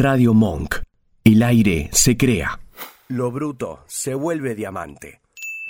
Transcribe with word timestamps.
Radio 0.00 0.32
Monk. 0.32 0.76
El 1.24 1.42
aire 1.42 1.88
se 1.90 2.16
crea. 2.16 2.60
Lo 3.08 3.32
bruto 3.32 3.80
se 3.88 4.14
vuelve 4.14 4.54
diamante. 4.54 5.20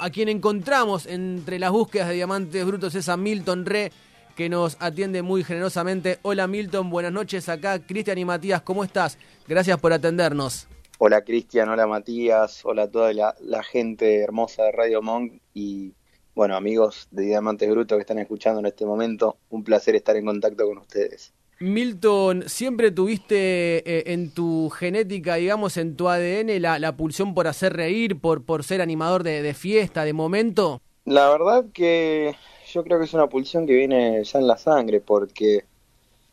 A 0.01 0.11
quien 0.11 0.29
encontramos 0.29 1.07
entre 1.07 1.59
las 1.59 1.71
búsquedas 1.71 2.09
de 2.09 2.17
diamantes 2.17 2.63
brutos 2.67 2.95
es 2.95 3.09
a 3.09 3.17
Milton 3.17 3.65
Re, 3.65 3.91
que 4.37 4.51
nos 4.51 4.77
atiende 4.81 5.23
muy 5.23 5.45
generosamente. 5.45 6.19
Hola 6.21 6.47
Milton, 6.47 6.91
buenas 6.91 7.11
noches 7.11 7.49
acá. 7.49 7.79
Cristian 7.79 8.19
y 8.19 8.27
Matías, 8.27 8.61
¿cómo 8.61 8.85
estás? 8.85 9.17
Gracias 9.47 9.81
por 9.81 9.95
atendernos. 9.95 10.69
Hola 10.99 11.23
Cristian, 11.23 11.71
hola 11.71 11.87
Matías, 11.87 12.61
hola 12.67 12.83
a 12.83 12.91
toda 12.91 13.15
la, 13.15 13.35
la, 13.41 13.63
gente 13.63 14.21
hermosa 14.21 14.65
de 14.65 14.73
Radio 14.73 15.01
Monk 15.01 15.41
y 15.55 15.95
bueno, 16.35 16.55
amigos 16.55 17.09
de 17.13 17.23
Diamantes 17.23 17.71
Brutos 17.71 17.97
que 17.97 18.03
están 18.03 18.19
escuchando 18.19 18.61
en 18.61 18.67
este 18.67 18.85
momento, 18.85 19.39
un 19.49 19.65
placer 19.65 19.97
estar 19.97 20.17
en 20.17 20.27
contacto 20.27 20.67
con 20.67 20.77
ustedes. 20.77 21.33
Milton, 21.61 22.45
¿siempre 22.47 22.93
tuviste 22.93 23.79
eh, 23.79 24.13
en 24.13 24.31
tu 24.31 24.71
genética, 24.71 25.35
digamos, 25.35 25.77
en 25.77 25.97
tu 25.97 26.09
ADN, 26.09 26.63
la, 26.63 26.79
la 26.79 26.97
pulsión 26.97 27.35
por 27.35 27.49
hacer 27.49 27.73
reír, 27.73 28.21
por, 28.21 28.45
por 28.45 28.63
ser 28.63 28.81
animador 28.81 29.25
de, 29.25 29.43
de, 29.43 29.55
fiesta, 29.55 30.05
de 30.05 30.13
momento? 30.13 30.81
La 31.05 31.29
verdad 31.29 31.65
que 31.73 32.37
yo 32.73 32.85
creo 32.85 32.99
que 32.99 33.07
es 33.07 33.15
una 33.15 33.29
pulsión 33.29 33.67
que 33.67 33.75
viene 33.75 34.23
ya 34.23 34.39
en 34.39 34.47
la 34.47 34.57
sangre, 34.57 35.01
porque 35.01 35.65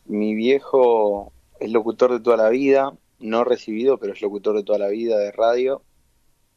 mi 0.05 0.35
viejo 0.35 1.31
es 1.59 1.71
locutor 1.71 2.11
de 2.11 2.19
toda 2.19 2.37
la 2.37 2.49
vida, 2.49 2.93
no 3.19 3.43
recibido, 3.43 3.97
pero 3.97 4.13
es 4.13 4.21
locutor 4.21 4.55
de 4.55 4.63
toda 4.63 4.77
la 4.77 4.89
vida 4.89 5.17
de 5.17 5.31
radio, 5.31 5.81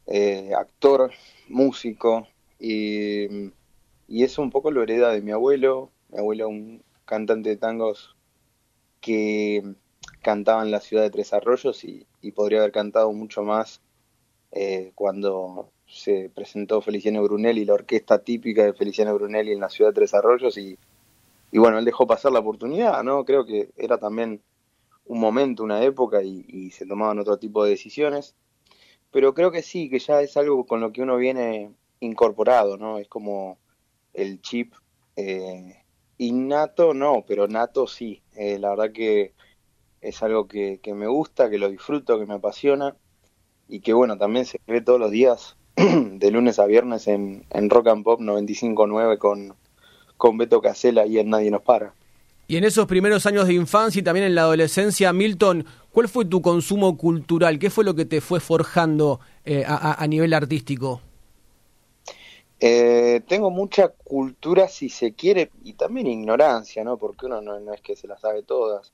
eh, 0.06 0.52
actor, 0.54 1.10
músico, 1.48 2.28
y, 2.60 3.50
y 4.08 4.24
eso 4.24 4.42
un 4.42 4.50
poco 4.50 4.70
lo 4.70 4.82
hereda 4.82 5.10
de 5.10 5.22
mi 5.22 5.30
abuelo, 5.30 5.90
mi 6.10 6.18
abuelo 6.18 6.48
un 6.48 6.82
cantante 7.06 7.48
de 7.48 7.56
tangos 7.56 8.17
que 9.00 9.62
cantaba 10.22 10.62
en 10.62 10.70
la 10.70 10.80
ciudad 10.80 11.02
de 11.02 11.10
Tres 11.10 11.32
Arroyos 11.32 11.84
y, 11.84 12.06
podría 12.34 12.58
haber 12.58 12.72
cantado 12.72 13.12
mucho 13.12 13.42
más 13.42 13.80
eh, 14.52 14.92
cuando 14.94 15.70
se 15.86 16.30
presentó 16.34 16.82
Feliciano 16.82 17.22
Brunelli, 17.22 17.64
la 17.64 17.74
orquesta 17.74 18.18
típica 18.22 18.64
de 18.64 18.74
Feliciano 18.74 19.14
Brunelli 19.14 19.52
en 19.52 19.60
la 19.60 19.70
ciudad 19.70 19.90
de 19.90 19.94
Tres 19.94 20.14
Arroyos 20.14 20.58
y, 20.58 20.78
y 21.50 21.58
bueno, 21.58 21.78
él 21.78 21.84
dejó 21.84 22.06
pasar 22.06 22.32
la 22.32 22.40
oportunidad, 22.40 23.02
¿no? 23.02 23.24
Creo 23.24 23.46
que 23.46 23.70
era 23.76 23.98
también 23.98 24.42
un 25.06 25.20
momento, 25.20 25.62
una 25.62 25.82
época 25.82 26.22
y, 26.22 26.44
y, 26.46 26.70
se 26.70 26.86
tomaban 26.86 27.18
otro 27.18 27.38
tipo 27.38 27.64
de 27.64 27.70
decisiones, 27.70 28.34
pero 29.10 29.32
creo 29.32 29.50
que 29.50 29.62
sí, 29.62 29.88
que 29.88 29.98
ya 29.98 30.20
es 30.20 30.36
algo 30.36 30.66
con 30.66 30.80
lo 30.80 30.92
que 30.92 31.02
uno 31.02 31.16
viene 31.16 31.72
incorporado, 32.00 32.76
¿no? 32.76 32.98
Es 32.98 33.08
como 33.08 33.58
el 34.12 34.40
chip 34.42 34.74
eh, 35.16 35.82
innato, 36.18 36.94
no, 36.94 37.24
pero 37.26 37.48
nato 37.48 37.86
sí. 37.86 38.22
Eh, 38.36 38.58
la 38.58 38.70
verdad 38.70 38.92
que 38.92 39.32
es 40.00 40.22
algo 40.22 40.46
que, 40.46 40.80
que, 40.82 40.94
me 40.94 41.06
gusta, 41.06 41.50
que 41.50 41.58
lo 41.58 41.70
disfruto, 41.70 42.18
que 42.18 42.26
me 42.26 42.34
apasiona 42.34 42.94
y 43.68 43.80
que 43.80 43.92
bueno, 43.92 44.16
también 44.18 44.46
se 44.46 44.60
ve 44.66 44.80
todos 44.80 45.00
los 45.00 45.10
días, 45.10 45.56
de 45.76 46.30
lunes 46.30 46.58
a 46.58 46.66
viernes 46.66 47.06
en, 47.08 47.44
en 47.50 47.70
Rock 47.70 47.88
and 47.88 48.04
Pop 48.04 48.20
95.9 48.20 49.18
con, 49.18 49.54
con 50.16 50.38
Beto 50.38 50.60
Casella 50.60 51.06
y 51.06 51.18
en 51.18 51.30
Nadie 51.30 51.50
Nos 51.50 51.62
Para. 51.62 51.92
Y 52.50 52.56
en 52.56 52.64
esos 52.64 52.86
primeros 52.86 53.26
años 53.26 53.46
de 53.46 53.52
infancia 53.52 54.00
y 54.00 54.02
también 54.02 54.24
en 54.24 54.34
la 54.34 54.42
adolescencia, 54.42 55.12
Milton, 55.12 55.66
¿cuál 55.92 56.08
fue 56.08 56.24
tu 56.24 56.40
consumo 56.40 56.96
cultural? 56.96 57.58
¿Qué 57.58 57.68
fue 57.68 57.84
lo 57.84 57.94
que 57.94 58.06
te 58.06 58.22
fue 58.22 58.40
forjando 58.40 59.20
eh, 59.44 59.64
a, 59.66 60.02
a, 60.02 60.06
nivel 60.06 60.32
artístico? 60.32 61.02
Eh, 62.60 63.22
tengo 63.28 63.50
mucha 63.50 63.88
cultura, 63.88 64.68
si 64.68 64.88
se 64.88 65.14
quiere, 65.14 65.50
y 65.62 65.74
también 65.74 66.08
ignorancia, 66.08 66.82
¿no? 66.84 66.98
Porque 66.98 67.26
uno 67.26 67.40
no, 67.40 67.60
no 67.60 67.72
es 67.72 67.80
que 67.80 67.96
se 67.96 68.08
las 68.08 68.20
sabe 68.20 68.42
todas. 68.42 68.92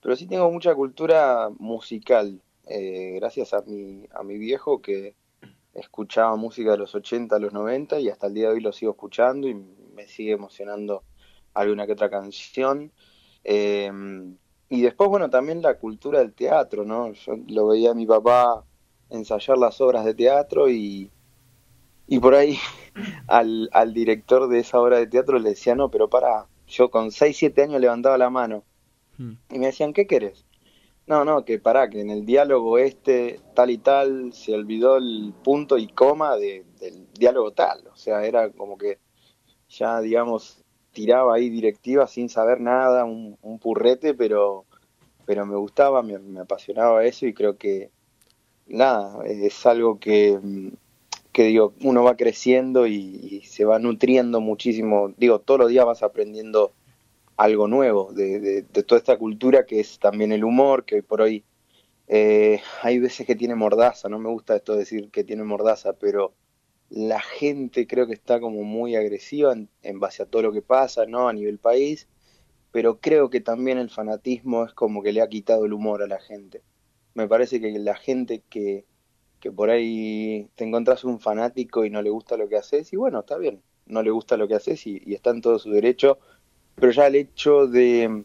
Pero 0.00 0.16
sí 0.16 0.26
tengo 0.26 0.50
mucha 0.50 0.74
cultura 0.74 1.50
musical, 1.58 2.40
eh, 2.66 3.14
gracias 3.16 3.54
a 3.54 3.62
mi, 3.62 4.06
a 4.12 4.22
mi 4.22 4.38
viejo 4.38 4.80
que 4.82 5.14
escuchaba 5.74 6.36
música 6.36 6.72
de 6.72 6.78
los 6.78 6.94
80 6.94 7.36
a 7.36 7.38
los 7.38 7.52
90 7.52 8.00
y 8.00 8.08
hasta 8.08 8.26
el 8.26 8.34
día 8.34 8.48
de 8.48 8.54
hoy 8.54 8.60
lo 8.60 8.72
sigo 8.72 8.92
escuchando 8.92 9.48
y 9.48 9.54
me 9.54 10.06
sigue 10.06 10.32
emocionando 10.32 11.04
alguna 11.54 11.86
que 11.86 11.92
otra 11.92 12.10
canción. 12.10 12.92
Eh, 13.44 13.90
y 14.68 14.82
después, 14.82 15.10
bueno, 15.10 15.30
también 15.30 15.62
la 15.62 15.78
cultura 15.78 16.20
del 16.20 16.32
teatro, 16.32 16.84
¿no? 16.84 17.12
Yo 17.12 17.34
lo 17.48 17.66
veía 17.68 17.90
a 17.90 17.94
mi 17.94 18.06
papá 18.06 18.64
ensayar 19.10 19.58
las 19.58 19.80
obras 19.80 20.04
de 20.04 20.14
teatro 20.14 20.70
y, 20.70 21.10
y 22.10 22.18
por 22.18 22.34
ahí 22.34 22.58
al, 23.28 23.70
al, 23.72 23.94
director 23.94 24.48
de 24.48 24.58
esa 24.58 24.80
obra 24.80 24.98
de 24.98 25.06
teatro 25.06 25.38
le 25.38 25.50
decía, 25.50 25.76
no, 25.76 25.92
pero 25.92 26.10
para, 26.10 26.48
yo 26.66 26.90
con 26.90 27.12
6, 27.12 27.36
7 27.36 27.62
años 27.62 27.80
levantaba 27.80 28.18
la 28.18 28.30
mano. 28.30 28.64
Hmm. 29.16 29.34
Y 29.48 29.60
me 29.60 29.66
decían, 29.66 29.92
¿qué 29.92 30.08
querés? 30.08 30.44
No, 31.06 31.24
no, 31.24 31.44
que 31.44 31.60
para, 31.60 31.88
que 31.88 32.00
en 32.00 32.10
el 32.10 32.26
diálogo 32.26 32.78
este, 32.78 33.38
tal 33.54 33.70
y 33.70 33.78
tal, 33.78 34.32
se 34.32 34.52
olvidó 34.52 34.96
el 34.96 35.32
punto 35.44 35.78
y 35.78 35.86
coma 35.86 36.36
de, 36.36 36.64
del 36.80 37.06
diálogo 37.12 37.52
tal. 37.52 37.86
O 37.86 37.96
sea, 37.96 38.24
era 38.24 38.50
como 38.50 38.76
que 38.76 38.98
ya, 39.68 40.00
digamos, 40.00 40.64
tiraba 40.90 41.36
ahí 41.36 41.48
directiva 41.48 42.08
sin 42.08 42.28
saber 42.28 42.60
nada, 42.60 43.04
un, 43.04 43.38
un 43.40 43.60
purrete, 43.60 44.14
pero, 44.14 44.64
pero 45.26 45.46
me 45.46 45.56
gustaba, 45.56 46.02
me, 46.02 46.18
me, 46.18 46.40
apasionaba 46.40 47.04
eso 47.04 47.24
y 47.26 47.34
creo 47.34 47.56
que, 47.56 47.92
nada, 48.66 49.24
es 49.26 49.64
algo 49.64 50.00
que, 50.00 50.40
que 51.32 51.44
digo, 51.44 51.74
uno 51.82 52.02
va 52.02 52.16
creciendo 52.16 52.86
y, 52.86 53.42
se 53.44 53.64
va 53.64 53.78
nutriendo 53.78 54.40
muchísimo. 54.40 55.12
Digo, 55.16 55.40
todos 55.40 55.60
los 55.60 55.70
días 55.70 55.86
vas 55.86 56.02
aprendiendo 56.02 56.72
algo 57.36 57.68
nuevo 57.68 58.12
de, 58.12 58.40
de, 58.40 58.62
de, 58.62 58.82
toda 58.82 58.98
esta 58.98 59.16
cultura 59.18 59.64
que 59.64 59.80
es 59.80 59.98
también 59.98 60.32
el 60.32 60.44
humor, 60.44 60.84
que 60.84 60.96
hoy 60.96 61.02
por 61.02 61.22
hoy 61.22 61.44
eh, 62.12 62.60
hay 62.82 62.98
veces 62.98 63.24
que 63.26 63.36
tiene 63.36 63.54
mordaza, 63.54 64.08
no 64.08 64.18
me 64.18 64.28
gusta 64.30 64.56
esto 64.56 64.72
de 64.72 64.80
decir 64.80 65.10
que 65.10 65.22
tiene 65.24 65.44
mordaza, 65.44 65.92
pero 65.92 66.34
la 66.88 67.20
gente 67.20 67.86
creo 67.86 68.08
que 68.08 68.14
está 68.14 68.40
como 68.40 68.64
muy 68.64 68.96
agresiva 68.96 69.52
en, 69.52 69.68
en, 69.82 70.00
base 70.00 70.24
a 70.24 70.26
todo 70.26 70.42
lo 70.42 70.52
que 70.52 70.60
pasa, 70.60 71.06
¿no? 71.06 71.28
A 71.28 71.32
nivel 71.32 71.58
país, 71.58 72.08
pero 72.72 72.98
creo 72.98 73.30
que 73.30 73.40
también 73.40 73.78
el 73.78 73.90
fanatismo 73.90 74.64
es 74.64 74.74
como 74.74 75.02
que 75.04 75.12
le 75.12 75.22
ha 75.22 75.28
quitado 75.28 75.64
el 75.66 75.72
humor 75.72 76.02
a 76.02 76.08
la 76.08 76.20
gente. 76.20 76.62
Me 77.14 77.28
parece 77.28 77.60
que 77.60 77.70
la 77.78 77.94
gente 77.94 78.42
que, 78.50 78.86
que 79.40 79.50
por 79.50 79.70
ahí 79.70 80.48
te 80.54 80.64
encontrás 80.64 81.04
un 81.04 81.18
fanático 81.18 81.84
y 81.84 81.90
no 81.90 82.02
le 82.02 82.10
gusta 82.10 82.36
lo 82.36 82.48
que 82.48 82.56
haces, 82.56 82.92
y 82.92 82.96
bueno, 82.96 83.20
está 83.20 83.38
bien, 83.38 83.62
no 83.86 84.02
le 84.02 84.10
gusta 84.10 84.36
lo 84.36 84.46
que 84.46 84.54
haces 84.54 84.86
y, 84.86 85.14
está 85.14 85.30
en 85.30 85.40
todo 85.40 85.58
su 85.58 85.70
derecho 85.70 86.18
pero 86.80 86.92
ya 86.92 87.06
el 87.06 87.16
hecho 87.16 87.66
de, 87.66 88.24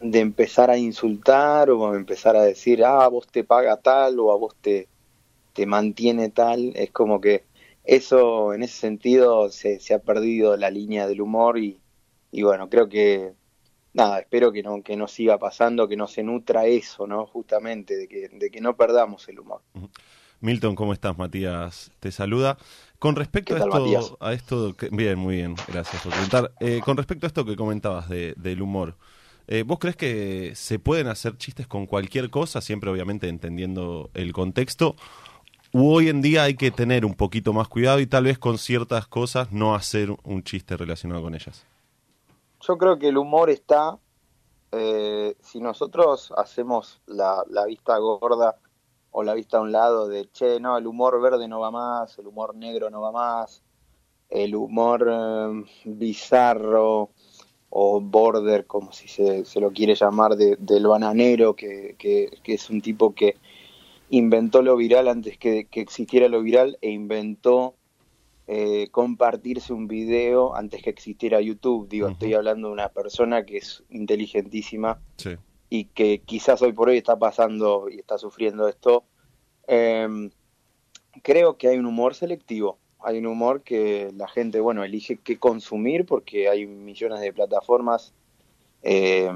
de 0.00 0.20
empezar 0.20 0.70
a 0.70 0.78
insultar 0.78 1.70
o 1.70 1.94
empezar 1.94 2.34
a 2.34 2.42
decir, 2.42 2.82
ah, 2.82 3.04
a 3.04 3.08
vos 3.08 3.26
te 3.26 3.44
paga 3.44 3.76
tal 3.76 4.18
o 4.20 4.32
a 4.32 4.36
vos 4.36 4.56
te, 4.60 4.88
te 5.52 5.66
mantiene 5.66 6.30
tal, 6.30 6.72
es 6.76 6.90
como 6.90 7.20
que 7.20 7.44
eso 7.84 8.54
en 8.54 8.62
ese 8.62 8.74
sentido 8.74 9.50
se, 9.50 9.80
se 9.80 9.94
ha 9.94 9.98
perdido 9.98 10.56
la 10.56 10.70
línea 10.70 11.06
del 11.06 11.20
humor 11.20 11.58
y, 11.58 11.80
y, 12.32 12.42
bueno, 12.42 12.70
creo 12.70 12.88
que 12.88 13.32
nada, 13.92 14.20
espero 14.20 14.52
que 14.52 14.62
no, 14.62 14.82
que 14.82 14.96
no 14.96 15.08
siga 15.08 15.38
pasando, 15.38 15.88
que 15.88 15.96
no 15.96 16.06
se 16.06 16.22
nutra 16.22 16.66
eso, 16.66 17.06
¿no? 17.06 17.26
Justamente, 17.26 17.96
de 17.96 18.08
que, 18.08 18.28
de 18.28 18.50
que 18.50 18.60
no 18.60 18.76
perdamos 18.76 19.28
el 19.28 19.40
humor. 19.40 19.60
Milton, 20.40 20.74
¿cómo 20.76 20.92
estás? 20.92 21.18
Matías 21.18 21.90
te 22.00 22.12
saluda. 22.12 22.56
Con 22.98 23.16
respecto 23.16 23.54
a 23.54 23.58
esto, 23.58 24.16
a 24.20 24.32
esto 24.32 24.74
que, 24.74 24.88
bien, 24.90 25.18
muy 25.18 25.36
bien, 25.36 25.54
gracias 25.66 26.02
por 26.02 26.12
preguntar. 26.12 26.52
Eh, 26.60 26.80
con 26.84 26.96
respecto 26.96 27.26
a 27.26 27.28
esto 27.28 27.44
que 27.44 27.56
comentabas 27.56 28.08
de, 28.08 28.34
del 28.36 28.62
humor, 28.62 28.96
eh, 29.46 29.62
¿vos 29.62 29.78
crees 29.78 29.96
que 29.96 30.52
se 30.54 30.78
pueden 30.78 31.08
hacer 31.08 31.36
chistes 31.36 31.66
con 31.66 31.86
cualquier 31.86 32.30
cosa, 32.30 32.60
siempre 32.60 32.90
obviamente 32.90 33.28
entendiendo 33.28 34.10
el 34.14 34.32
contexto? 34.32 34.94
¿O 35.72 35.94
hoy 35.94 36.08
en 36.08 36.22
día 36.22 36.44
hay 36.44 36.54
que 36.54 36.70
tener 36.70 37.04
un 37.04 37.14
poquito 37.14 37.52
más 37.52 37.68
cuidado 37.68 38.00
y 38.00 38.06
tal 38.06 38.24
vez 38.24 38.38
con 38.38 38.58
ciertas 38.58 39.06
cosas 39.06 39.52
no 39.52 39.74
hacer 39.74 40.14
un 40.22 40.42
chiste 40.42 40.76
relacionado 40.76 41.22
con 41.22 41.34
ellas? 41.34 41.66
Yo 42.60 42.78
creo 42.78 42.98
que 42.98 43.08
el 43.08 43.18
humor 43.18 43.50
está, 43.50 43.98
eh, 44.72 45.36
si 45.40 45.60
nosotros 45.60 46.32
hacemos 46.36 47.00
la, 47.06 47.44
la 47.48 47.66
vista 47.66 47.96
gorda 47.98 48.56
o 49.10 49.22
la 49.22 49.34
vista 49.34 49.58
a 49.58 49.60
un 49.60 49.72
lado 49.72 50.08
de, 50.08 50.28
che, 50.32 50.60
no, 50.60 50.76
el 50.76 50.86
humor 50.86 51.20
verde 51.20 51.48
no 51.48 51.60
va 51.60 51.70
más, 51.70 52.18
el 52.18 52.26
humor 52.26 52.54
negro 52.54 52.90
no 52.90 53.00
va 53.00 53.12
más, 53.12 53.62
el 54.28 54.54
humor 54.54 55.08
eh, 55.10 55.64
bizarro 55.84 57.10
o 57.70 58.00
border, 58.00 58.66
como 58.66 58.92
si 58.92 59.08
se, 59.08 59.44
se 59.44 59.60
lo 59.60 59.70
quiere 59.72 59.94
llamar, 59.94 60.36
de, 60.36 60.56
del 60.58 60.86
bananero, 60.86 61.54
que, 61.54 61.96
que, 61.98 62.30
que, 62.42 62.54
es 62.54 62.70
un 62.70 62.80
tipo 62.80 63.14
que 63.14 63.36
inventó 64.10 64.62
lo 64.62 64.76
viral 64.76 65.08
antes 65.08 65.36
que, 65.38 65.66
que 65.66 65.80
existiera 65.80 66.28
lo 66.28 66.42
viral 66.42 66.78
e 66.80 66.90
inventó 66.90 67.74
eh, 68.46 68.88
compartirse 68.90 69.74
un 69.74 69.86
video 69.86 70.54
antes 70.56 70.82
que 70.82 70.90
existiera 70.90 71.42
YouTube. 71.42 71.88
Digo, 71.88 72.06
uh 72.06 72.10
-huh. 72.10 72.12
estoy 72.14 72.34
hablando 72.34 72.68
de 72.68 72.72
una 72.72 72.88
persona 72.88 73.44
que 73.44 73.58
es 73.58 73.82
inteligentísima. 73.90 74.98
Sí 75.16 75.36
y 75.70 75.84
que 75.86 76.20
quizás 76.20 76.62
hoy 76.62 76.72
por 76.72 76.88
hoy 76.88 76.98
está 76.98 77.18
pasando 77.18 77.88
y 77.90 77.98
está 77.98 78.18
sufriendo 78.18 78.68
esto, 78.68 79.04
eh, 79.66 80.30
creo 81.22 81.56
que 81.56 81.68
hay 81.68 81.78
un 81.78 81.86
humor 81.86 82.14
selectivo. 82.14 82.78
Hay 83.00 83.18
un 83.18 83.26
humor 83.26 83.62
que 83.62 84.10
la 84.16 84.28
gente, 84.28 84.60
bueno, 84.60 84.82
elige 84.82 85.18
qué 85.22 85.38
consumir 85.38 86.04
porque 86.04 86.48
hay 86.48 86.66
millones 86.66 87.20
de 87.20 87.32
plataformas, 87.32 88.12
eh, 88.82 89.30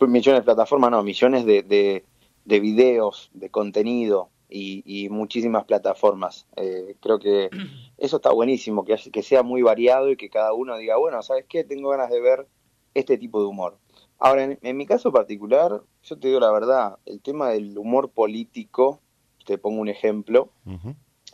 millones 0.00 0.40
de 0.40 0.44
plataformas, 0.44 0.90
no, 0.90 1.02
millones 1.02 1.46
de, 1.46 1.62
de, 1.62 2.04
de 2.44 2.60
videos, 2.60 3.30
de 3.32 3.48
contenido 3.48 4.28
y, 4.50 5.08
muchísimas 5.10 5.64
plataformas. 5.64 6.46
Eh, 6.56 6.96
creo 7.00 7.18
que 7.18 7.48
eso 7.98 8.16
está 8.16 8.32
buenísimo, 8.32 8.84
que, 8.84 8.96
que 9.10 9.22
sea 9.22 9.42
muy 9.42 9.62
variado 9.62 10.10
y 10.10 10.16
que 10.16 10.28
cada 10.28 10.52
uno 10.52 10.76
diga, 10.76 10.96
bueno, 10.98 11.22
¿sabes 11.22 11.46
qué? 11.48 11.64
Tengo 11.64 11.90
ganas 11.90 12.10
de 12.10 12.20
ver 12.20 12.46
este 12.92 13.16
tipo 13.16 13.40
de 13.40 13.46
humor. 13.46 13.78
Ahora, 14.18 14.56
en, 14.60 14.76
mi 14.76 14.86
caso 14.86 15.12
particular, 15.12 15.82
yo 16.02 16.18
te 16.18 16.28
digo 16.28 16.40
la 16.40 16.50
verdad, 16.50 16.98
el 17.04 17.20
tema 17.20 17.50
del 17.50 17.76
humor 17.76 18.10
político, 18.10 19.00
te 19.44 19.58
pongo 19.58 19.80
un 19.80 19.88
ejemplo, 19.88 20.48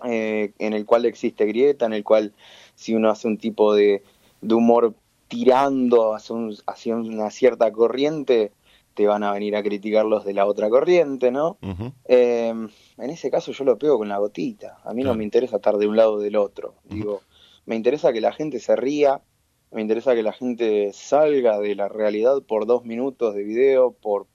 eh, 0.05 0.53
en 0.59 0.73
el 0.73 0.85
cual 0.85 1.05
existe 1.05 1.47
grieta, 1.47 1.87
en 1.87 1.93
el 1.93 2.03
cual 2.03 2.33
si 2.75 2.95
uno 2.95 3.11
hace 3.11 3.29
un 3.29 3.39
tipo 3.39 3.75
de, 3.75 4.03
humor 4.43 4.95
tirando 5.29 6.15
hacia, 6.15 6.97
una 6.97 7.31
cierta 7.31 7.71
corriente, 7.73 8.53
te 8.95 9.07
van 9.07 9.23
a 9.23 9.33
venir 9.33 9.55
a 9.57 9.63
criticar 9.63 10.05
los 10.05 10.25
de 10.25 10.35
la 10.35 10.45
otra 10.45 10.69
corriente, 10.69 11.31
¿no? 11.31 11.57
Em, 12.05 12.69
en 12.99 13.11
ese 13.11 13.31
caso 13.31 13.53
yo 13.53 13.65
lo 13.65 13.79
pego 13.79 13.97
con 13.97 14.09
la 14.09 14.19
gotita. 14.19 14.79
A 14.85 14.93
mí 14.93 15.05
no 15.05 15.15
me 15.15 15.25
interesa 15.25 15.57
estar 15.57 15.79
de 15.79 15.87
un 15.87 15.97
lado 15.97 16.15
o 16.15 16.19
del 16.19 16.37
otro. 16.37 16.75
Digo, 16.85 17.23
me 17.65 17.77
interesa 17.77 18.13
que 18.13 18.21
la 18.21 18.33
gente 18.33 18.59
se 18.59 18.77
ría, 18.77 19.23
me 19.73 19.81
interesa 19.81 20.15
que 20.15 20.23
la 20.23 20.33
gente 20.33 20.93
salga 20.93 21.59
de 21.59 21.75
la 21.75 21.89
realidad 21.89 22.43
por 22.43 22.67
dos 22.67 22.85
minutos 22.85 23.35
de 23.35 23.43
video, 23.43 23.93
por 23.93 24.27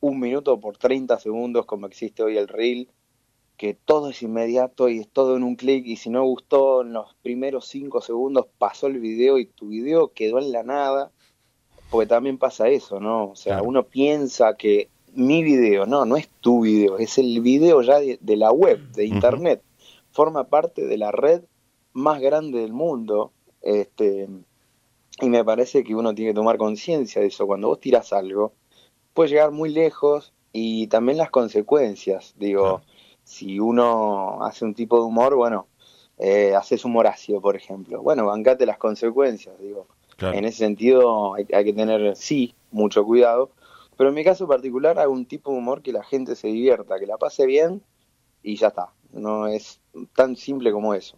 un 0.00 0.20
minuto, 0.20 0.60
por 0.60 0.76
30 0.76 1.18
segundos, 1.18 1.66
como 1.66 1.86
existe 1.86 2.22
hoy 2.22 2.36
el 2.36 2.46
reel, 2.46 2.88
que 3.56 3.74
todo 3.74 4.10
es 4.10 4.22
inmediato 4.22 4.88
y 4.88 4.98
es 4.98 5.08
todo 5.08 5.36
en 5.36 5.42
un 5.42 5.56
clic 5.56 5.86
y 5.86 5.96
si 5.96 6.10
no 6.10 6.24
gustó 6.24 6.82
en 6.82 6.92
los 6.92 7.14
primeros 7.22 7.66
cinco 7.66 8.00
segundos 8.00 8.46
pasó 8.58 8.86
el 8.86 9.00
video 9.00 9.38
y 9.38 9.46
tu 9.46 9.68
video 9.68 10.12
quedó 10.12 10.38
en 10.38 10.52
la 10.52 10.62
nada, 10.62 11.10
porque 11.90 12.06
también 12.06 12.38
pasa 12.38 12.68
eso, 12.68 13.00
¿no? 13.00 13.30
O 13.30 13.36
sea, 13.36 13.62
uno 13.62 13.84
piensa 13.84 14.56
que 14.56 14.88
mi 15.14 15.42
video, 15.42 15.86
no, 15.86 16.04
no 16.04 16.16
es 16.16 16.28
tu 16.40 16.62
video, 16.62 16.98
es 16.98 17.18
el 17.18 17.40
video 17.40 17.80
ya 17.82 17.98
de, 17.98 18.36
la 18.36 18.52
web, 18.52 18.78
de 18.92 19.06
internet, 19.06 19.62
forma 20.10 20.44
parte 20.44 20.86
de 20.86 20.98
la 20.98 21.10
red 21.10 21.42
más 21.92 22.20
grande 22.20 22.60
del 22.60 22.74
mundo, 22.74 23.32
este, 23.62 24.28
y 25.20 25.28
me 25.28 25.44
parece 25.44 25.82
que 25.82 25.94
uno 25.94 26.14
tiene 26.14 26.30
que 26.30 26.34
tomar 26.34 26.58
conciencia 26.58 27.20
de 27.20 27.28
eso. 27.28 27.46
Cuando 27.46 27.68
vos 27.68 27.80
tiras 27.80 28.12
algo, 28.12 28.52
puede 29.14 29.30
llegar 29.30 29.50
muy 29.50 29.70
lejos 29.70 30.32
y 30.52 30.86
también 30.88 31.18
las 31.18 31.30
consecuencias. 31.30 32.34
Digo, 32.38 32.82
si 33.24 33.58
uno 33.58 34.44
hace 34.44 34.64
un 34.64 34.74
tipo 34.74 34.98
de 34.98 35.04
humor, 35.04 35.34
bueno, 35.36 35.68
eh, 36.18 36.54
haces 36.54 36.84
un 36.84 36.96
Horacio, 36.96 37.40
por 37.40 37.56
ejemplo. 37.56 38.02
Bueno, 38.02 38.26
bancate 38.26 38.66
las 38.66 38.78
consecuencias. 38.78 39.58
Digo, 39.58 39.86
en 40.20 40.44
ese 40.44 40.58
sentido 40.58 41.34
hay, 41.34 41.46
hay, 41.52 41.64
que 41.64 41.72
tener, 41.72 42.14
sí, 42.16 42.54
mucho 42.70 43.04
cuidado. 43.04 43.50
Pero 43.96 44.10
en 44.10 44.14
mi 44.14 44.24
caso 44.24 44.46
particular 44.46 44.98
hago 44.98 45.12
un 45.12 45.24
tipo 45.24 45.50
de 45.50 45.58
humor 45.58 45.80
que 45.80 45.92
la 45.92 46.04
gente 46.04 46.36
se 46.36 46.48
divierta, 46.48 46.98
que 46.98 47.06
la 47.06 47.16
pase 47.16 47.46
bien 47.46 47.82
y 48.42 48.56
ya 48.56 48.68
está. 48.68 48.90
No 49.12 49.46
es 49.46 49.80
tan 50.14 50.36
simple 50.36 50.72
como 50.72 50.92
eso. 50.92 51.16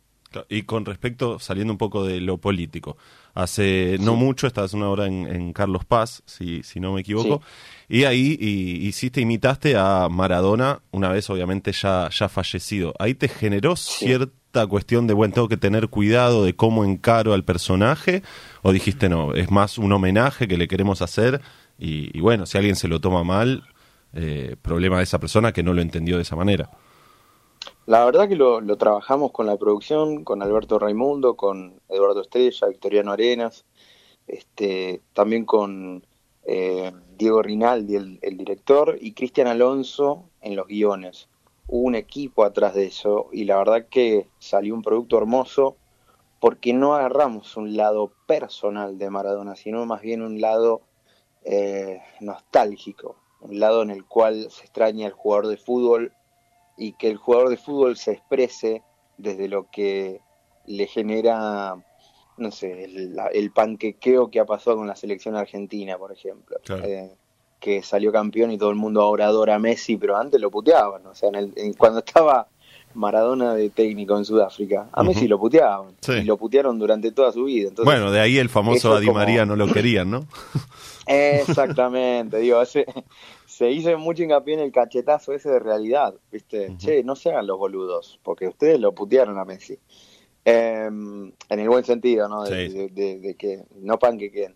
Y 0.49 0.63
con 0.63 0.85
respecto, 0.85 1.39
saliendo 1.39 1.73
un 1.73 1.79
poco 1.79 2.05
de 2.05 2.21
lo 2.21 2.39
político, 2.39 2.97
hace 3.35 3.97
no 4.01 4.15
mucho, 4.15 4.47
estabas 4.47 4.75
una 4.75 4.89
hora 4.89 5.07
en, 5.07 5.53
Carlos 5.53 5.85
Paz, 5.85 6.23
si, 6.27 6.63
si 6.63 6.81
no 6.81 6.93
me 6.93 7.01
equivoco, 7.01 7.41
y 7.89 8.05
ahí 8.05 8.37
hiciste, 8.41 9.21
imitaste 9.21 9.77
a 9.77 10.09
Maradona, 10.11 10.81
una 10.91 11.09
vez 11.09 11.31
obviamente 11.31 11.73
ya, 11.73 12.11
ya 12.11 12.29
fallecido. 12.29 12.95
¿Ahí 12.99 13.15
te 13.15 13.29
generó 13.29 13.77
cierta 13.77 14.67
cuestión 14.67 15.07
de, 15.07 15.15
bueno, 15.15 15.35
tengo 15.35 15.49
que 15.49 15.57
tener 15.57 15.89
cuidado 15.89 16.45
de 16.45 16.55
cómo 16.55 16.85
encaro 16.85 17.33
al 17.33 17.45
personaje? 17.45 18.23
¿O 18.63 18.73
dijiste, 18.73 19.09
no, 19.09 19.35
es 19.35 19.51
más 19.51 19.79
un 19.79 19.93
homenaje 19.93 20.47
que 20.47 20.59
le 20.59 20.69
queremos 20.69 21.01
hacer? 21.01 21.41
Y, 21.79 22.21
bueno, 22.21 22.45
si 22.45 22.59
alguien 22.59 22.77
se 22.77 22.89
lo 22.89 23.01
toma 23.01 23.25
mal, 23.25 23.65
eh, 24.13 24.57
problema 24.61 24.99
de 24.99 25.05
esa 25.05 25.21
persona 25.21 25.53
que 25.53 25.63
no 25.63 25.73
lo 25.73 25.81
entendió 25.81 26.17
de 26.17 26.23
esa 26.23 26.37
manera. 26.37 26.71
La 27.89 28.05
verdad 28.05 28.29
que 28.29 28.37
lo, 28.37 28.61
trabajamos 28.77 29.33
con 29.33 29.47
la 29.47 29.57
producción, 29.57 30.23
con 30.23 30.43
Alberto 30.43 30.79
Raimundo, 30.79 31.37
con 31.37 31.81
Eduardo 31.89 32.21
Estrella, 32.21 32.67
Victoriano 32.67 33.13
Arenas, 33.13 33.65
este, 34.27 35.01
también 35.15 35.47
con 35.47 36.07
eh, 36.45 36.93
Diego 37.17 37.41
Rinaldi, 37.41 37.97
el, 38.21 38.37
director, 38.37 38.99
y 39.01 39.15
Cristian 39.15 39.47
Alonso 39.47 40.29
en 40.43 40.55
los 40.55 40.67
guiones. 40.67 41.31
Hubo 41.67 41.87
un 41.87 41.95
equipo 41.95 42.45
atrás 42.45 42.75
de 42.75 42.89
eso 42.89 43.31
y 43.33 43.47
la 43.47 43.57
verdad 43.57 43.87
que 43.89 44.29
salió 44.39 44.75
un 44.75 44.83
producto 44.83 45.17
hermoso 45.17 45.79
porque 46.41 46.75
no 46.75 46.95
agarramos 46.95 47.57
un 47.57 47.75
lado 47.75 48.13
personal 48.27 48.99
de 48.99 49.09
Maradona, 49.09 49.57
sino 49.57 49.87
más 49.87 50.03
bien 50.03 50.21
un 50.21 50.43
lado 50.43 50.83
eh, 51.43 52.03
nostálgico, 52.21 53.17
un 53.41 53.59
lado 53.59 53.81
en 53.81 53.89
el 53.89 54.05
cual 54.05 54.51
se 54.51 54.65
extraña 54.65 55.07
el 55.07 55.15
jugador 55.15 55.47
de 55.47 55.57
fútbol 55.57 56.13
y 56.79 56.93
que 56.93 57.09
el 57.09 57.17
jugador 57.17 57.51
de 57.51 57.57
fútbol 57.57 57.97
se 57.97 58.13
exprese 58.13 58.83
desde 59.17 59.49
lo 59.49 59.69
que 59.71 60.21
le 60.67 60.87
genera, 60.87 61.77
no 62.37 62.51
sé, 62.51 62.85
el, 62.85 63.51
panquequeo 63.51 64.31
que 64.31 64.41
ha 64.41 64.45
pasado 64.45 64.77
con 64.77 64.87
la 64.87 64.97
selección 64.97 65.35
argentina, 65.35 65.99
por 65.99 66.13
ejemplo. 66.13 66.59
Eh, 66.85 67.11
que 67.59 67.83
salió 67.83 68.13
campeón 68.13 68.53
y 68.53 68.59
todo 68.59 68.71
el 68.71 68.77
mundo 68.77 69.03
ahora 69.03 69.27
adora 69.27 69.57
a 69.57 69.59
Messi, 69.59 69.97
pero 69.97 70.17
antes 70.17 70.41
lo 70.41 70.51
puteaban. 70.51 71.05
O 71.07 71.15
sea, 71.15 71.31
en 71.35 71.73
cuando 71.73 71.99
estaba 71.99 72.47
Maradona 72.95 73.55
de 73.55 73.71
técnico 73.71 74.17
en 74.17 74.25
Sudáfrica, 74.25 74.89
a 74.93 75.03
Messi 75.03 75.29
lo 75.29 75.39
puteaban. 75.39 75.95
Y 76.09 76.23
lo 76.23 76.37
putearon 76.37 76.79
durante 76.79 77.13
toda 77.13 77.33
su 77.33 77.45
vida. 77.45 77.71
bueno, 77.85 78.11
de 78.11 78.21
ahí 78.21 78.39
el 78.39 78.49
famoso 78.49 78.95
Adi 78.95 79.11
María 79.11 79.45
no 79.45 79.57
lo 79.57 79.73
querían, 79.73 80.11
¿no? 80.11 80.27
Exactamente, 81.07 82.39
digo, 82.39 82.61
ese, 82.61 82.87
se 83.59 83.73
hizo 83.73 83.99
mucho 83.99 84.23
hincapié 84.23 84.55
en 84.55 84.61
el 84.61 84.71
cachetazo 84.71 85.33
ese 85.33 85.51
de 85.51 85.59
realidad, 85.59 86.15
¿viste? 86.31 86.77
Che, 86.77 87.03
no 87.03 87.17
se 87.17 87.31
hagan 87.31 87.49
los 87.49 87.59
boludos, 87.59 88.21
porque 88.23 88.47
ustedes 88.47 88.79
lo 88.79 88.95
putearon 88.95 89.37
a 89.37 89.45
Messi. 89.45 89.77
Em, 90.45 91.33
en 91.49 91.59
el 91.59 91.69
buen 91.69 91.83
sentido, 91.83 92.29
¿no? 92.29 92.45
De, 92.45 93.35
que 93.37 93.65
no 93.75 93.99
panquequen. 93.99 94.55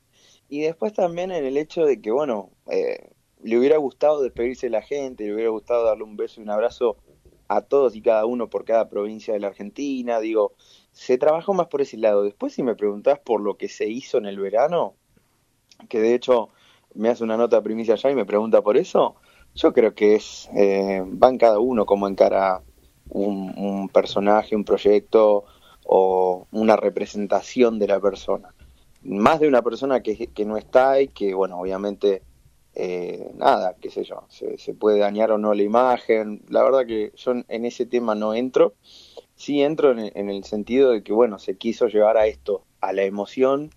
Y 0.49 0.61
después 0.61 0.93
también 0.93 1.33
en 1.33 1.45
el 1.45 1.57
hecho 1.57 1.85
de 1.85 2.01
que, 2.01 2.13
bueno, 2.13 2.51
eh, 2.71 3.11
le 3.43 3.59
hubiera 3.59 3.77
gustado 3.77 4.23
despedirse 4.23 4.67
de 4.67 4.71
la 4.71 4.83
gente, 4.83 5.25
le 5.25 5.35
hubiera 5.35 5.51
gustado 5.51 5.85
darle 5.85 6.05
un 6.05 6.17
beso 6.17 6.41
y 6.41 6.45
un 6.45 6.51
abrazo 6.51 6.97
a 7.49 7.61
todos 7.63 7.97
y 7.97 8.03
cada 8.03 8.25
uno 8.25 8.51
por 8.51 8.65
cada 8.65 8.89
provincia 8.89 9.35
de 9.35 9.41
la 9.41 9.49
Argentina. 9.49 10.21
Digo, 10.21 10.53
se 10.93 11.19
trabajó 11.19 11.55
más 11.55 11.67
por 11.67 11.81
ese 11.81 11.97
lado. 11.97 12.23
Después, 12.23 12.53
si 12.53 12.63
me 12.63 12.77
preguntás 12.77 13.19
por 13.19 13.41
lo 13.41 13.57
que 13.57 13.69
se 13.69 13.89
hizo 13.89 14.19
en 14.19 14.27
el 14.27 14.39
verano, 14.39 14.95
que 15.89 15.99
de 15.99 16.15
hecho 16.15 16.51
me 16.95 17.09
hace 17.09 17.25
una 17.25 17.37
nota 17.37 17.63
primicia 17.63 17.95
allá 17.95 18.11
y 18.11 18.15
me 18.15 18.25
pregunta 18.25 18.63
por 18.63 18.77
eso, 18.77 19.17
yo 19.55 19.73
creo 19.73 19.95
que 19.95 20.15
es, 20.15 20.49
eh, 20.55 21.03
van 21.07 21.39
cada 21.39 21.59
uno 21.59 21.87
como 21.87 22.09
encara 22.09 22.63
un, 23.09 23.89
personaje, 23.93 24.57
un 24.57 24.65
proyecto 24.65 25.45
o 25.85 26.47
una 26.53 26.77
representación 26.77 27.79
de 27.79 27.89
la 27.89 28.01
persona. 28.01 28.55
Más 29.03 29.41
de 29.41 29.49
una 29.49 29.63
persona 29.63 30.03
que, 30.03 30.29
que 30.29 30.45
no 30.45 30.57
está 30.57 31.01
y 31.01 31.09
que, 31.09 31.35
bueno, 31.35 31.59
obviamente, 31.59 32.23
eh, 32.75 33.33
nada, 33.35 33.75
qué 33.81 33.91
sé 33.91 34.05
yo, 34.05 34.25
se, 34.29 34.75
puede 34.75 34.99
dañar 34.99 35.33
o 35.33 35.39
no 35.39 35.53
la 35.55 35.63
imagen. 35.63 36.43
La 36.49 36.63
verdad 36.63 36.87
que 36.87 37.13
yo 37.17 37.33
en 37.47 37.65
ese 37.65 37.85
tema 37.85 38.15
no 38.15 38.35
entro. 38.35 38.75
Sí 39.35 39.61
entro 39.61 39.91
en, 39.91 40.13
en 40.15 40.31
el 40.31 40.45
sentido 40.45 40.93
de 40.93 41.03
que, 41.03 41.13
bueno, 41.13 41.39
se 41.39 41.57
quiso 41.57 41.89
llevar 41.89 42.17
a 42.17 42.27
esto, 42.27 42.65
a 42.81 42.93
la 42.93 43.03
emoción, 43.03 43.71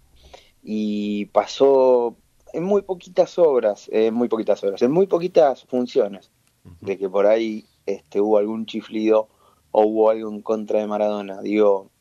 y 0.65 1.25
pasó 1.25 2.17
en 2.55 2.63
muy 2.63 2.81
poquitas 2.83 3.37
obras, 3.37 3.89
en 3.91 4.13
muy 4.13 4.29
poquitas 4.29 4.63
obras, 4.63 4.81
en 4.81 4.91
muy 4.91 5.07
poquitas 5.07 5.65
funciones, 5.65 6.31
de 6.79 6.97
que 6.97 7.09
por 7.09 7.25
ahí 7.25 7.65
este, 7.85 8.21
hubo 8.21 8.37
algún 8.37 8.65
chiflido 8.65 9.27
o 9.71 9.83
hubo 9.83 10.09
algo 10.09 10.29
en 10.29 10.41
contra 10.41 10.79
de 10.79 10.87
Maradona. 10.87 11.41
Digo, 11.41 11.91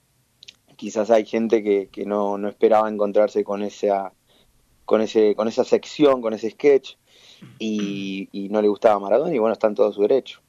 quizás 0.77 1.11
hay 1.11 1.27
gente 1.27 1.63
que, 1.63 1.89
que 1.91 2.07
no, 2.07 2.39
no 2.39 2.49
esperaba 2.49 2.89
encontrarse 2.89 3.43
con 3.43 3.63
esa, 3.63 4.13
con 4.85 5.01
ese, 5.01 5.35
con 5.35 5.49
esa 5.49 5.65
sección, 5.65 6.23
con 6.23 6.35
ese 6.35 6.51
sketch, 6.51 6.95
y, 7.59 8.49
no 8.51 8.63
le 8.63 8.69
gustaba 8.69 9.01
Maradona, 9.01 9.35
y 9.35 9.39
bueno, 9.39 9.55
está 9.55 9.67
en 9.67 9.75
todo 9.75 9.93
su 9.93 10.03
derecho. 10.03 10.41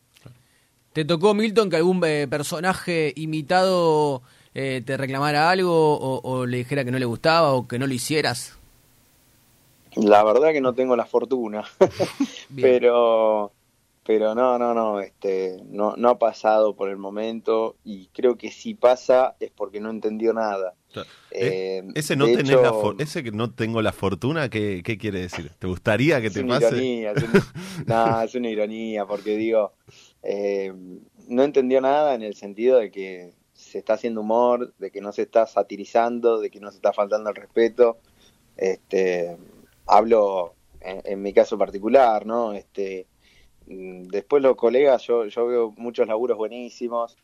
¿Te 0.94 1.04
tocó, 1.04 1.34
Milton, 1.34 1.70
que 1.70 1.78
algún 1.78 2.02
eh, 2.06 2.28
personaje 2.30 3.12
imitado 3.18 4.22
eh, 4.54 4.82
te 4.86 4.96
reclamara 4.98 5.50
algo 5.50 5.98
o, 5.98 6.22
o, 6.24 6.46
le 6.46 6.58
dijera 6.58 6.86
que 6.86 6.92
no 6.92 7.00
le 7.00 7.06
gustaba 7.06 7.54
o 7.54 7.68
que 7.68 7.80
no 7.80 7.88
lo 7.88 7.94
hicieras? 7.94 8.58
La 9.96 10.24
verdad 10.24 10.52
que 10.52 10.62
no 10.62 10.74
tengo 10.74 10.96
la 10.96 11.06
fortuna, 11.06 11.64
pero 12.62 13.52
pero 14.06 14.36
no, 14.36 14.60
no, 14.60 14.76
no, 14.76 15.00
este, 15.00 15.58
no, 15.66 15.96
no 15.98 16.10
ha 16.10 16.20
pasado 16.20 16.76
por 16.76 16.90
el 16.90 16.98
momento 16.98 17.76
y 17.84 18.06
creo 18.14 18.38
que 18.38 18.52
si 18.52 18.76
pasa 18.76 19.36
es 19.40 19.50
porque 19.50 19.80
no 19.80 19.90
entendió 19.90 20.32
nada. 20.32 20.76
Eh, 21.32 21.84
ese 21.96 22.16
no 22.16 22.28
ese 22.28 23.24
que 23.24 23.32
no 23.32 23.52
tengo 23.52 23.82
la 23.82 23.92
fortuna, 23.92 24.50
¿qué, 24.50 24.84
¿qué, 24.86 25.00
quiere 25.00 25.22
decir? 25.22 25.50
¿Te 25.58 25.66
gustaría 25.66 26.22
que 26.22 26.30
te 26.30 26.44
pase? 26.44 26.68
Ironía, 26.68 27.14
es, 27.14 27.24
una, 27.88 28.24
es 28.24 28.36
una 28.36 28.50
ironía, 28.50 29.06
porque 29.08 29.36
digo, 29.38 29.74
eh, 30.22 30.72
no 31.28 31.44
entendió 31.44 31.82
nada 31.82 32.14
en 32.14 32.22
el 32.22 32.36
sentido 32.36 32.78
de 32.78 32.92
que 32.92 33.34
se 33.54 33.80
está 33.80 33.94
haciendo 33.94 34.22
humor, 34.22 34.72
de 34.78 34.92
que 34.92 35.02
no 35.02 35.14
se 35.14 35.24
está 35.24 35.48
satirizando, 35.48 36.40
de 36.40 36.52
que 36.52 36.60
no 36.60 36.70
se 36.70 36.78
está 36.78 36.94
faltando 36.94 37.32
el 37.32 37.36
respeto. 37.36 37.98
Este, 38.56 39.36
hablo 39.86 40.56
en, 40.82 41.22
mi 41.22 41.34
caso 41.34 41.58
particular, 41.58 42.26
¿no? 42.26 42.54
Este, 42.54 43.08
mm, 43.68 44.04
después 44.04 44.44
los 44.44 44.56
colegas, 44.56 45.04
yo, 45.04 45.26
yo 45.26 45.48
veo 45.48 45.74
muchos 45.78 46.08
laburos 46.08 46.38
buenísimos 46.38 47.18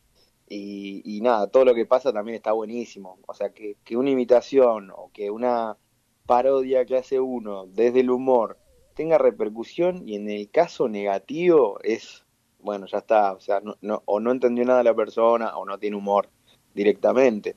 y, 0.48 1.20
nada, 1.22 1.46
todo 1.46 1.64
lo 1.64 1.74
que 1.74 1.86
pasa 1.86 2.12
también 2.12 2.36
está 2.36 2.52
buenísimo. 2.52 3.18
O 3.26 3.34
sea, 3.34 3.50
que, 3.50 3.76
que 3.84 3.96
una 3.96 4.10
imitación 4.10 4.90
o 4.94 5.10
que 5.12 5.30
una 5.30 5.78
parodia 6.26 6.84
que 6.84 6.96
hace 6.96 7.20
uno 7.20 7.66
desde 7.66 8.00
el 8.00 8.10
humor 8.10 8.58
tenga 8.94 9.18
repercusión 9.18 10.06
y 10.06 10.16
en 10.16 10.28
el 10.28 10.50
caso 10.50 10.88
negativo 10.88 11.78
es, 11.82 12.24
bueno, 12.60 12.86
ya 12.86 12.98
está, 12.98 13.32
o 13.32 13.40
sea, 13.40 13.60
no, 13.80 14.02
o 14.04 14.20
no 14.20 14.30
entendió 14.30 14.64
nada 14.64 14.82
la 14.82 14.94
persona 14.94 15.56
o 15.56 15.64
no 15.64 15.78
tiene 15.78 15.96
humor 15.96 16.28
directamente. 16.74 17.56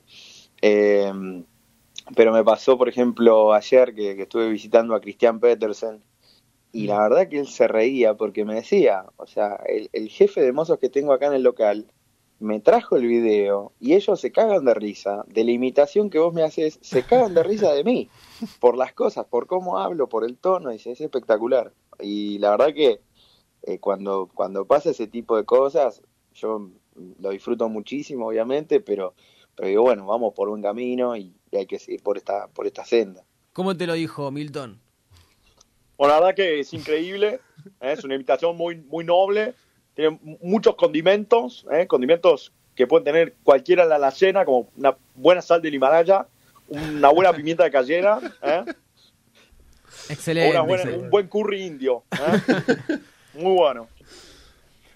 Em, 0.60 1.44
pero 2.14 2.32
me 2.32 2.44
pasó, 2.44 2.78
por 2.78 2.88
ejemplo, 2.88 3.52
ayer 3.52 3.94
que, 3.94 4.22
estuve 4.22 4.48
visitando 4.48 4.94
a 4.94 5.00
Christian 5.00 5.40
Petersen 5.40 6.02
y 6.72 6.86
la 6.86 7.00
verdad 7.00 7.28
que 7.28 7.40
él 7.40 7.48
se 7.48 7.68
reía 7.68 8.14
porque 8.14 8.44
me 8.44 8.54
decía, 8.54 9.06
o 9.16 9.26
sea, 9.26 9.58
el, 9.66 9.88
el 9.92 10.08
jefe 10.08 10.42
de 10.42 10.52
mozos 10.52 10.78
que 10.78 10.88
tengo 10.88 11.12
acá 11.12 11.26
en 11.26 11.34
el 11.34 11.42
local 11.42 11.86
me 12.38 12.60
trajo 12.60 12.96
el 12.96 13.06
video 13.06 13.72
y 13.80 13.94
ellos 13.94 14.20
se 14.20 14.30
cagan 14.30 14.64
de 14.64 14.74
risa 14.74 15.24
de 15.28 15.44
la 15.44 15.52
imitación 15.52 16.10
que 16.10 16.18
vos 16.18 16.34
me 16.34 16.42
haces, 16.42 16.78
se 16.82 17.02
cagan 17.02 17.34
de 17.34 17.42
risa 17.42 17.72
de 17.72 17.84
mí, 17.84 18.10
por 18.60 18.76
las 18.76 18.92
cosas, 18.92 19.26
por 19.26 19.46
cómo 19.46 19.78
hablo, 19.78 20.08
por 20.08 20.24
el 20.24 20.36
tono, 20.36 20.70
dice, 20.70 20.92
es 20.92 21.00
espectacular. 21.00 21.72
Y 22.00 22.38
la 22.38 22.50
verdad 22.50 22.74
que 22.74 23.00
eh, 23.62 23.78
cuando, 23.78 24.28
cuando 24.32 24.66
pasa 24.66 24.90
ese 24.90 25.06
tipo 25.06 25.36
de 25.36 25.44
cosas, 25.44 26.02
yo 26.34 26.70
lo 27.20 27.30
disfruto 27.30 27.68
muchísimo, 27.68 28.28
obviamente, 28.28 28.80
pero, 28.80 29.14
pero 29.54 29.68
digo, 29.68 29.82
bueno, 29.82 30.06
vamos 30.06 30.34
por 30.34 30.48
un 30.48 30.60
camino 30.60 31.16
y, 31.16 31.34
hay 31.52 31.66
que 31.66 31.78
seguir 31.78 32.02
por 32.02 32.16
esta, 32.16 32.48
por 32.48 32.66
esta 32.66 32.84
senda. 32.84 33.22
¿Cómo 33.52 33.76
te 33.76 33.86
lo 33.86 33.94
dijo 33.94 34.30
Milton? 34.30 34.80
Bueno, 35.96 36.14
la 36.14 36.20
verdad 36.20 36.36
que 36.36 36.60
es 36.60 36.72
increíble, 36.74 37.40
¿eh? 37.80 37.92
es 37.92 38.04
una 38.04 38.14
invitación 38.14 38.56
muy, 38.56 38.76
muy 38.76 39.04
noble 39.04 39.54
tiene 39.96 40.20
muchos 40.42 40.76
condimentos, 40.76 41.66
¿eh? 41.72 41.86
condimentos 41.86 42.52
que 42.76 42.86
pueden 42.86 43.04
tener 43.04 43.34
cualquiera 43.42 43.82
en 43.84 43.88
la 43.88 43.96
alacena, 43.96 44.44
como 44.44 44.68
una 44.76 44.94
buena 45.14 45.40
sal 45.40 45.62
del 45.62 45.74
Himalaya, 45.74 46.26
una 46.68 47.08
buena 47.08 47.32
pimienta 47.32 47.64
de 47.64 47.70
cayena, 47.70 48.20
¿eh? 48.42 48.64
excelente, 50.10 50.60
Un 50.94 51.08
buen 51.08 51.26
curry 51.28 51.64
indio, 51.64 52.04
¿eh? 52.12 52.76
muy 53.34 53.54
bueno. 53.54 53.88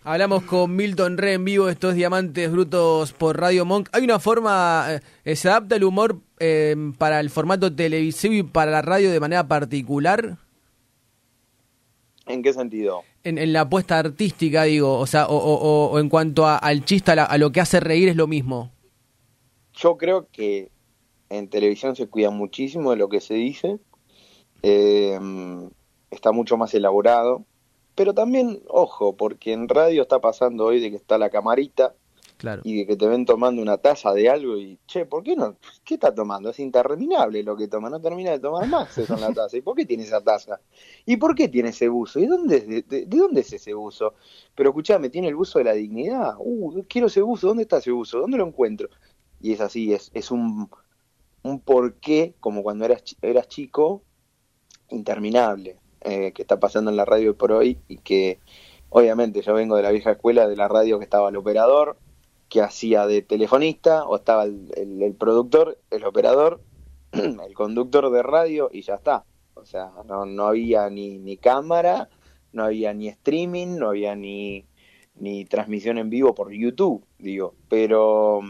Hablamos 0.02 0.44
con 0.44 0.74
Milton 0.74 1.18
Re 1.18 1.34
en 1.34 1.44
vivo, 1.44 1.68
estos 1.68 1.94
diamantes 1.94 2.50
brutos 2.50 3.12
por 3.12 3.38
Radio 3.38 3.66
Monk. 3.66 3.90
¿Hay 3.92 4.02
una 4.02 4.18
forma, 4.18 4.98
eh, 5.24 5.36
se 5.36 5.50
adapta 5.50 5.76
el 5.76 5.84
humor 5.84 6.20
eh, 6.38 6.74
para 6.96 7.20
el 7.20 7.28
formato 7.28 7.74
televisivo 7.74 8.32
y 8.32 8.42
para 8.42 8.70
la 8.70 8.80
radio 8.80 9.10
de 9.10 9.20
manera 9.20 9.46
particular? 9.46 10.38
¿En 12.26 12.42
qué 12.42 12.54
sentido? 12.54 13.02
En, 13.24 13.52
la 13.52 13.62
apuesta 13.62 13.98
artística, 13.98 14.62
digo, 14.62 14.98
o 14.98 15.06
sea, 15.06 15.26
o, 15.28 15.98
en 15.98 16.08
cuanto 16.08 16.46
al 16.46 16.82
chiste, 16.86 17.12
a, 17.12 17.36
lo 17.36 17.52
que 17.52 17.60
hace 17.60 17.78
reír 17.78 18.08
es 18.08 18.16
lo 18.16 18.26
mismo. 18.26 18.72
Yo 19.74 19.98
creo 19.98 20.28
que 20.32 20.70
en 21.28 21.48
televisión 21.50 21.94
se 21.94 22.06
cuida 22.06 22.30
muchísimo 22.30 22.92
de 22.92 22.96
lo 22.96 23.10
que 23.10 23.20
se 23.20 23.34
dice, 23.34 23.78
eh, 24.62 25.18
está 26.10 26.32
mucho 26.32 26.56
más 26.56 26.72
elaborado, 26.72 27.44
pero 28.00 28.14
también, 28.14 28.62
ojo, 28.66 29.14
porque 29.14 29.52
en 29.52 29.68
radio 29.68 30.00
está 30.00 30.20
pasando 30.20 30.64
hoy 30.64 30.80
de 30.80 30.88
que 30.88 30.96
está 30.96 31.18
la 31.18 31.28
camarita, 31.28 31.94
y 32.62 32.78
de 32.78 32.86
que 32.86 32.96
te 32.96 33.06
ven 33.06 33.26
tomando 33.26 33.60
una 33.60 33.76
taza 33.76 34.14
de 34.14 34.30
algo 34.30 34.56
y, 34.56 34.78
che, 34.86 35.04
¿por 35.04 35.22
qué 35.22 35.36
no? 35.36 35.58
¿Qué 35.84 35.96
está 35.96 36.14
tomando? 36.14 36.48
Es 36.48 36.60
interminable 36.60 37.42
lo 37.42 37.58
que 37.58 37.68
toma, 37.68 37.90
no 37.90 38.00
termina 38.00 38.30
de 38.30 38.38
tomar 38.38 38.66
más 38.68 38.96
eso 38.96 39.12
en 39.16 39.20
la 39.20 39.34
taza. 39.34 39.54
¿Y 39.58 39.60
por 39.60 39.76
qué 39.76 39.84
tiene 39.84 40.04
esa 40.04 40.22
taza? 40.22 40.60
¿Y 41.04 41.18
por 41.18 41.34
qué 41.34 41.48
tiene 41.48 41.68
ese 41.68 41.88
buzo? 41.90 42.20
¿Y 42.20 42.24
dónde, 42.24 42.60
de, 42.60 42.82
de, 42.84 43.04
dónde 43.04 43.42
es 43.42 43.52
ese 43.52 43.74
buzo? 43.74 44.14
Pero 44.54 44.70
escuchame, 44.70 45.10
¿tiene 45.10 45.28
el 45.28 45.36
buzo 45.36 45.58
de 45.58 45.66
la 45.66 45.74
dignidad? 45.74 46.36
Uh, 46.38 46.82
quiero 46.88 47.08
ese 47.08 47.20
buzo, 47.20 47.48
¿dónde 47.48 47.64
está 47.64 47.76
ese 47.76 47.90
buzo? 47.90 48.20
¿Dónde 48.20 48.38
lo 48.38 48.46
encuentro? 48.46 48.88
Y 49.42 49.52
es 49.52 49.60
así, 49.60 49.92
es, 49.92 50.10
es 50.14 50.30
un, 50.30 50.70
un 51.42 51.60
porqué, 51.60 52.34
como 52.40 52.62
cuando 52.62 52.86
eras, 52.86 53.04
eras 53.20 53.46
chico, 53.46 54.00
interminable, 54.88 55.79
eh, 56.02 56.32
que 56.32 56.42
está 56.42 56.58
pasando 56.58 56.90
en 56.90 56.96
la 56.96 57.04
radio 57.04 57.36
por 57.36 57.52
hoy 57.52 57.78
y 57.86 57.98
que 57.98 58.40
obviamente 58.88 59.42
yo 59.42 59.52
vengo 59.54 59.76
de 59.76 59.82
la 59.82 59.90
vieja 59.90 60.12
escuela 60.12 60.48
de 60.48 60.56
la 60.56 60.66
radio 60.66 60.98
que 60.98 61.04
estaba 61.04 61.28
el 61.28 61.36
operador, 61.36 61.98
que 62.48 62.62
hacía 62.62 63.06
de 63.06 63.22
telefonista, 63.22 64.04
o 64.04 64.16
estaba 64.16 64.44
el, 64.44 65.16
productor, 65.18 65.78
el 65.90 66.04
operador, 66.04 66.60
el 67.12 67.54
conductor 67.54 68.10
de 68.10 68.22
radio 68.22 68.70
y 68.72 68.82
ya 68.82 68.94
está. 68.94 69.24
O 69.54 69.64
sea, 69.66 69.90
no, 70.06 70.26
no 70.26 70.46
había 70.46 70.88
ni, 70.88 71.18
ni 71.18 71.36
cámara, 71.36 72.08
no 72.52 72.64
había 72.64 72.94
ni 72.94 73.08
streaming, 73.08 73.76
no 73.76 73.90
había 73.90 74.16
ni, 74.16 74.66
ni 75.16 75.44
transmisión 75.44 75.98
en 75.98 76.10
vivo 76.10 76.34
por 76.34 76.50
YouTube, 76.50 77.04
digo. 77.18 77.54
Pero, 77.68 78.40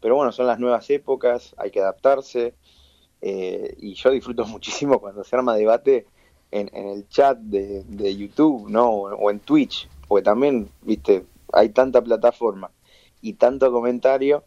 pero 0.00 0.14
bueno, 0.14 0.30
son 0.30 0.46
las 0.46 0.60
nuevas 0.60 0.88
épocas, 0.90 1.54
hay 1.56 1.70
que 1.70 1.80
adaptarse. 1.80 2.54
Eh, 3.20 3.74
y 3.78 3.94
yo 3.94 4.10
disfruto 4.10 4.44
muchísimo 4.46 5.00
cuando 5.00 5.24
se 5.24 5.34
arma 5.34 5.56
debate 5.56 6.06
en, 6.50 6.70
en 6.72 6.88
el 6.88 7.08
chat 7.08 7.38
de, 7.38 7.84
de 7.84 8.16
YouTube, 8.16 8.68
¿no? 8.68 8.90
O 8.90 9.30
en 9.30 9.40
Twitch, 9.40 9.88
porque 10.06 10.24
también, 10.24 10.68
viste, 10.82 11.24
hay 11.52 11.70
tanta 11.70 12.02
plataforma 12.02 12.70
y 13.20 13.34
tanto 13.34 13.72
comentario 13.72 14.44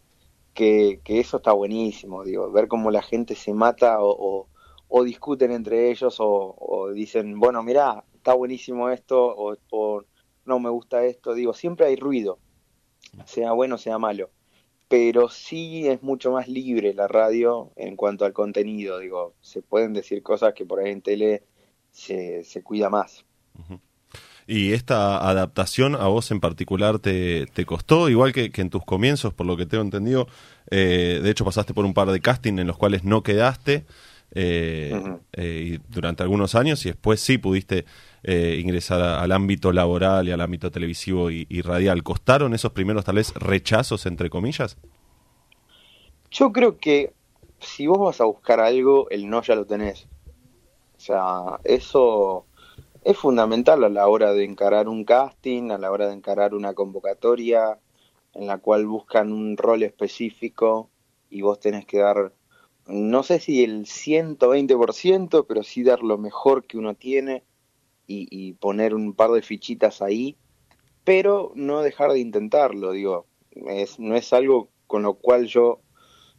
que, 0.54 1.00
eso 1.06 1.38
está 1.38 1.52
buenísimo, 1.52 2.24
digo, 2.24 2.50
ver 2.50 2.68
cómo 2.68 2.90
la 2.90 3.02
gente 3.02 3.34
se 3.34 3.54
mata 3.54 3.98
o, 4.00 4.48
o, 4.88 5.04
discuten 5.04 5.50
entre 5.52 5.90
ellos 5.90 6.16
o, 6.18 6.90
dicen, 6.94 7.38
bueno, 7.38 7.62
mira 7.62 8.04
está 8.14 8.34
buenísimo 8.34 8.90
esto 8.90 9.34
o, 9.36 10.04
no 10.44 10.58
me 10.58 10.70
gusta 10.70 11.04
esto, 11.04 11.34
digo, 11.34 11.54
siempre 11.54 11.86
hay 11.86 11.96
ruido, 11.96 12.38
sea 13.26 13.52
bueno, 13.52 13.78
sea 13.78 13.98
malo, 13.98 14.30
pero 14.88 15.28
sí 15.28 15.88
es 15.88 16.02
mucho 16.02 16.32
más 16.32 16.48
libre 16.48 16.94
la 16.94 17.08
radio 17.08 17.70
en 17.76 17.96
cuanto 17.96 18.24
al 18.24 18.32
contenido, 18.32 18.98
digo, 18.98 19.34
se 19.40 19.62
pueden 19.62 19.92
decir 19.94 20.22
cosas 20.22 20.54
que 20.54 20.66
por 20.66 20.80
ahí 20.80 20.90
en 20.90 21.02
tele 21.02 21.44
se, 21.92 22.42
se 22.44 22.62
cuida 22.62 22.90
más. 22.90 23.24
Y 24.46 24.72
esta 24.72 25.28
adaptación 25.28 25.94
a 25.94 26.08
vos 26.08 26.30
en 26.30 26.40
particular 26.40 26.98
te, 26.98 27.46
te 27.46 27.64
costó, 27.64 28.08
igual 28.08 28.32
que, 28.32 28.50
en 28.54 28.70
tus 28.70 28.84
comienzos, 28.84 29.32
por 29.32 29.46
lo 29.46 29.56
que 29.56 29.66
tengo 29.66 29.84
entendido. 29.84 30.26
Eh, 30.70 31.20
de 31.22 31.30
hecho, 31.30 31.44
pasaste 31.44 31.74
por 31.74 31.84
un 31.84 31.94
par 31.94 32.10
de 32.10 32.20
casting 32.20 32.58
en 32.58 32.66
los 32.66 32.76
cuales 32.76 33.04
no 33.04 33.22
quedaste 33.22 33.84
eh, 34.34 35.00
eh, 35.34 35.78
durante 35.88 36.22
algunos 36.22 36.54
años 36.54 36.84
y 36.86 36.88
después 36.88 37.20
sí 37.20 37.38
pudiste 37.38 37.84
ingresar 38.24 39.00
al 39.00 39.32
ámbito 39.32 39.72
laboral 39.72 40.28
y 40.28 40.30
al 40.30 40.40
ámbito 40.40 40.70
televisivo 40.70 41.30
y, 41.30 41.46
y, 41.48 41.60
radial. 41.60 42.02
¿Costaron 42.02 42.54
esos 42.54 42.72
primeros 42.72 43.04
tal 43.04 43.16
vez 43.16 43.34
rechazos, 43.34 44.06
entre 44.06 44.30
comillas? 44.30 44.76
Yo 46.30 46.52
creo 46.52 46.78
que 46.78 47.12
si 47.58 47.86
vos 47.86 47.98
vas 47.98 48.20
a 48.20 48.24
buscar 48.24 48.60
algo, 48.60 49.08
el 49.10 49.28
no 49.28 49.42
ya 49.42 49.54
lo 49.54 49.64
tenés. 49.64 50.08
O 51.02 51.04
sea, 51.04 51.58
eso 51.64 52.46
es 53.02 53.18
fundamental 53.18 53.82
a 53.82 53.88
la 53.88 54.06
hora 54.06 54.32
de 54.34 54.44
encarar 54.44 54.88
un 54.88 55.02
casting, 55.04 55.72
a 55.72 55.78
la 55.78 55.90
hora 55.90 56.06
de 56.06 56.14
encarar 56.14 56.54
una 56.54 56.74
convocatoria 56.74 57.80
en 58.34 58.46
la 58.46 58.58
cual 58.58 58.86
buscan 58.86 59.32
un 59.32 59.56
rol 59.56 59.82
específico 59.82 60.90
y 61.28 61.42
vos 61.42 61.58
tenés 61.58 61.86
que 61.86 61.98
dar, 61.98 62.32
no 62.86 63.24
sé 63.24 63.40
si 63.40 63.64
el 63.64 63.86
120%, 63.86 65.44
pero 65.48 65.64
sí 65.64 65.82
dar 65.82 66.04
lo 66.04 66.18
mejor 66.18 66.68
que 66.68 66.78
uno 66.78 66.94
tiene 66.94 67.42
y, 68.06 68.52
poner 68.60 68.94
un 68.94 69.12
par 69.12 69.32
de 69.32 69.42
fichitas 69.42 70.02
ahí, 70.02 70.36
pero 71.02 71.50
no 71.56 71.80
dejar 71.80 72.12
de 72.12 72.20
intentarlo, 72.20 72.92
digo, 72.92 73.26
es, 73.50 73.98
no 73.98 74.14
es 74.14 74.32
algo 74.32 74.68
con 74.86 75.02
lo 75.02 75.14
cual 75.14 75.46
yo 75.46 75.80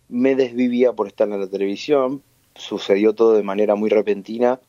me 0.08 0.36
desvivía 0.36 0.94
por 0.94 1.08
estar 1.08 1.28
en 1.28 1.42
la 1.42 1.50
televisión, 1.50 2.24
sucedió 2.56 3.14
todo 3.14 3.34
de 3.34 3.44
manera 3.44 3.76
muy 3.76 3.90
repentina 3.90 4.60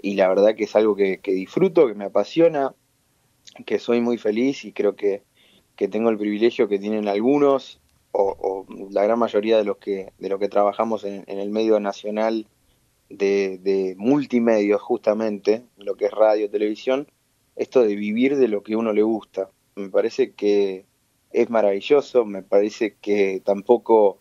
y 0.00 0.14
la 0.14 0.28
verdad 0.28 0.54
que 0.54 0.64
es 0.64 0.76
algo 0.76 0.94
que, 0.96 1.20
disfruto, 1.24 1.86
que 1.86 1.94
me 1.94 2.06
apasiona, 2.06 2.74
que 3.64 3.78
soy 3.78 4.00
muy 4.00 4.18
feliz 4.18 4.64
y 4.64 4.72
creo 4.72 4.96
que, 4.96 5.22
tengo 5.76 6.08
el 6.10 6.18
privilegio 6.18 6.68
que 6.68 6.78
tienen 6.78 7.06
algunos 7.06 7.80
o, 8.12 8.66
la 8.90 9.02
gran 9.02 9.18
mayoría 9.18 9.58
de 9.58 9.64
los 9.64 9.76
que 9.76 10.12
de 10.18 10.28
lo 10.30 10.38
que 10.38 10.48
trabajamos 10.48 11.04
en, 11.04 11.24
el 11.26 11.50
medio 11.50 11.78
nacional 11.80 12.46
de, 13.10 13.58
de, 13.58 13.94
multimedios 13.98 14.80
justamente, 14.80 15.64
lo 15.76 15.96
que 15.96 16.06
es 16.06 16.12
radio, 16.12 16.48
televisión, 16.48 17.08
esto 17.56 17.82
de 17.82 17.94
vivir 17.94 18.36
de 18.36 18.48
lo 18.48 18.62
que 18.62 18.76
uno 18.76 18.92
le 18.92 19.02
gusta. 19.02 19.50
Me 19.74 19.90
parece 19.90 20.32
que 20.32 20.86
es 21.32 21.50
maravilloso, 21.50 22.24
me 22.24 22.42
parece 22.42 22.96
que 23.00 23.42
tampoco, 23.44 24.18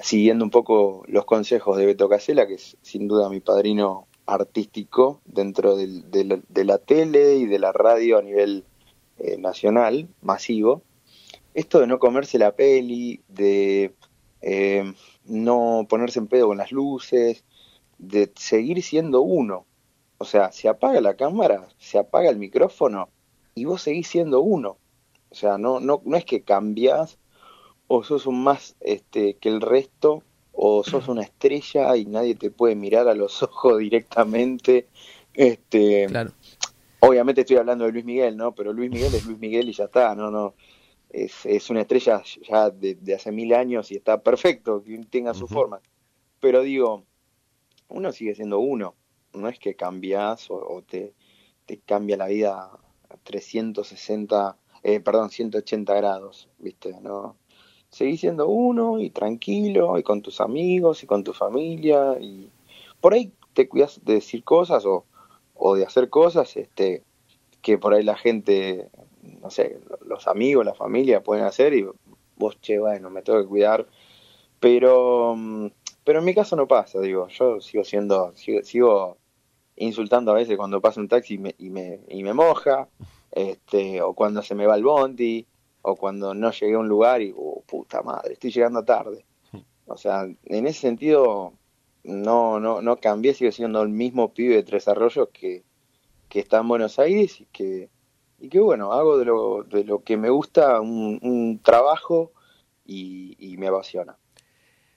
siguiendo 0.00 0.44
un 0.44 0.50
poco 0.50 1.04
los 1.06 1.24
consejos 1.24 1.76
de 1.76 1.86
Beto 1.86 2.08
Casela, 2.08 2.46
que 2.46 2.54
es 2.54 2.76
sin 2.82 3.08
duda 3.08 3.28
mi 3.28 3.40
padrino 3.40 4.06
artístico 4.26 5.20
dentro 5.24 5.76
de, 5.76 6.64
la, 6.64 6.78
tele 6.78 7.36
y 7.36 7.46
de 7.46 7.58
la 7.58 7.72
radio 7.72 8.18
a 8.18 8.22
nivel 8.22 8.64
eh, 9.18 9.36
nacional, 9.38 10.08
masivo. 10.20 10.82
Esto 11.54 11.80
de 11.80 11.86
no 11.86 11.98
comerse 11.98 12.38
la 12.38 12.52
peli, 12.52 13.20
de 13.28 13.94
eh, 14.40 14.92
no 15.24 15.86
ponerse 15.88 16.18
en 16.18 16.28
pedo 16.28 16.48
con 16.48 16.58
las 16.58 16.72
luces, 16.72 17.44
de 17.98 18.32
seguir 18.36 18.82
siendo 18.82 19.22
uno. 19.22 19.66
O 20.18 20.24
sea, 20.24 20.52
se 20.52 20.68
apaga 20.68 21.00
la 21.00 21.14
cámara, 21.14 21.68
se 21.78 21.98
apaga 21.98 22.30
el 22.30 22.38
micrófono 22.38 23.08
y 23.54 23.64
vos 23.64 23.82
seguís 23.82 24.08
siendo 24.08 24.40
uno. 24.40 24.78
O 25.30 25.34
sea, 25.34 25.58
no, 25.58 25.80
no, 25.80 26.00
no 26.04 26.16
es 26.16 26.24
que 26.24 26.42
cambias 26.42 27.18
o 27.94 28.02
sos 28.02 28.26
un 28.26 28.42
más 28.42 28.74
este, 28.80 29.34
que 29.34 29.50
el 29.50 29.60
resto, 29.60 30.22
o 30.52 30.82
sos 30.82 31.08
una 31.08 31.20
estrella 31.20 31.94
y 31.94 32.06
nadie 32.06 32.34
te 32.34 32.50
puede 32.50 32.74
mirar 32.74 33.06
a 33.06 33.14
los 33.14 33.42
ojos 33.42 33.80
directamente. 33.80 34.88
Este, 35.34 36.06
claro. 36.06 36.32
Obviamente 37.00 37.42
estoy 37.42 37.58
hablando 37.58 37.84
de 37.84 37.92
Luis 37.92 38.06
Miguel, 38.06 38.34
¿no? 38.34 38.54
Pero 38.54 38.72
Luis 38.72 38.90
Miguel 38.90 39.14
es 39.14 39.26
Luis 39.26 39.38
Miguel 39.38 39.68
y 39.68 39.72
ya 39.74 39.84
está, 39.84 40.14
no, 40.14 40.30
no. 40.30 40.54
Es, 41.10 41.44
es 41.44 41.68
una 41.68 41.82
estrella 41.82 42.22
ya 42.48 42.70
de, 42.70 42.96
hace 43.14 43.30
mil 43.30 43.52
años 43.52 43.92
y 43.92 43.96
está 43.96 44.22
perfecto 44.22 44.82
que 44.82 44.96
tenga 45.10 45.34
su 45.34 45.46
forma. 45.46 45.82
Pero 46.40 46.62
digo, 46.62 47.04
uno 47.88 48.10
sigue 48.12 48.34
siendo 48.34 48.58
uno. 48.58 48.94
No 49.34 49.50
es 49.50 49.58
que 49.58 49.74
cambias 49.74 50.46
o, 50.48 50.82
te, 50.88 51.12
te 51.66 51.78
cambia 51.80 52.16
la 52.16 52.28
vida 52.28 52.70
a 53.10 53.16
360, 53.22 54.56
eh, 54.82 55.00
perdón, 55.00 55.28
180 55.28 55.94
grados, 55.94 56.48
¿viste? 56.58 56.98
No, 57.02 57.36
seguís 57.92 58.20
siendo 58.20 58.48
uno 58.48 58.98
y 58.98 59.10
tranquilo 59.10 59.98
y 59.98 60.02
con 60.02 60.22
tus 60.22 60.40
amigos 60.40 61.02
y 61.02 61.06
con 61.06 61.22
tu 61.22 61.34
familia 61.34 62.16
y 62.18 62.48
por 63.00 63.12
ahí 63.12 63.32
te 63.52 63.68
cuidas 63.68 64.00
de 64.04 64.14
decir 64.14 64.42
cosas 64.44 64.86
o, 64.86 65.04
o 65.54 65.76
de 65.76 65.84
hacer 65.84 66.08
cosas 66.08 66.56
este 66.56 67.02
que 67.60 67.76
por 67.76 67.92
ahí 67.92 68.02
la 68.02 68.16
gente 68.16 68.88
no 69.42 69.50
sé 69.50 69.78
los 70.06 70.26
amigos 70.26 70.64
la 70.64 70.74
familia 70.74 71.22
pueden 71.22 71.44
hacer 71.44 71.74
y 71.74 71.86
vos 72.36 72.58
che 72.62 72.78
bueno 72.78 73.10
me 73.10 73.20
tengo 73.20 73.40
que 73.42 73.48
cuidar 73.48 73.86
pero 74.58 75.36
pero 76.02 76.18
en 76.20 76.24
mi 76.24 76.34
caso 76.34 76.56
no 76.56 76.66
pasa 76.66 76.98
digo 76.98 77.28
yo 77.28 77.60
sigo 77.60 77.84
siendo 77.84 78.32
sigo, 78.34 79.18
insultando 79.76 80.32
a 80.32 80.36
veces 80.36 80.56
cuando 80.56 80.80
pasa 80.80 80.98
un 80.98 81.08
taxi 81.08 81.34
y 81.34 81.38
me, 81.38 81.54
y 81.58 81.68
me, 81.68 82.00
y 82.08 82.22
me 82.22 82.32
moja 82.32 82.88
este 83.32 84.00
o 84.00 84.14
cuando 84.14 84.42
se 84.42 84.54
me 84.54 84.66
va 84.66 84.76
el 84.76 84.82
bondi 84.82 85.46
o 85.82 85.96
cuando 85.96 86.34
no 86.34 86.50
llegué 86.52 86.74
a 86.74 86.78
un 86.78 86.88
lugar 86.88 87.20
y, 87.20 87.34
oh, 87.36 87.62
puta 87.66 88.02
madre, 88.02 88.34
estoy 88.34 88.50
llegando 88.50 88.84
tarde. 88.84 89.24
O 89.86 89.96
sea, 89.96 90.22
en 90.22 90.66
ese 90.66 90.80
sentido, 90.80 91.52
no, 92.04 92.60
no, 92.60 92.80
no 92.80 92.96
cambié, 92.96 93.34
sigo 93.34 93.52
siendo 93.52 93.82
el 93.82 93.88
mismo 93.90 94.32
pibe 94.32 94.54
de 94.56 94.62
Tres 94.62 94.88
Arroyos 94.88 95.28
que, 95.32 95.64
que 96.28 96.40
está 96.40 96.60
en 96.60 96.68
Buenos 96.68 96.98
Aires 96.98 97.40
y 97.40 97.46
que, 97.46 97.90
y 98.40 98.48
que 98.48 98.58
bueno, 98.58 98.92
hago 98.92 99.18
de 99.18 99.24
lo, 99.24 99.64
de 99.64 99.84
lo 99.84 100.02
que 100.02 100.16
me 100.16 100.30
gusta 100.30 100.80
un, 100.80 101.60
trabajo 101.62 102.32
y, 102.86 103.56
me 103.58 103.68
apasiona. 103.68 104.16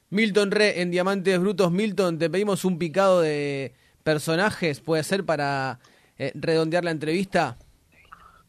Milton 0.10 0.52
Re 0.52 0.82
en 0.82 0.92
Diamantes 0.92 1.40
Brutos. 1.40 1.72
Milton, 1.72 2.18
te 2.18 2.30
pedimos 2.30 2.64
un 2.64 2.80
picado 2.80 3.22
de 3.22 3.74
personajes, 4.04 4.80
puede 4.80 5.04
ser 5.04 5.26
para 5.26 5.80
eh, 6.18 6.32
redondear 6.36 6.84
la 6.86 6.92
entrevista. 6.92 7.58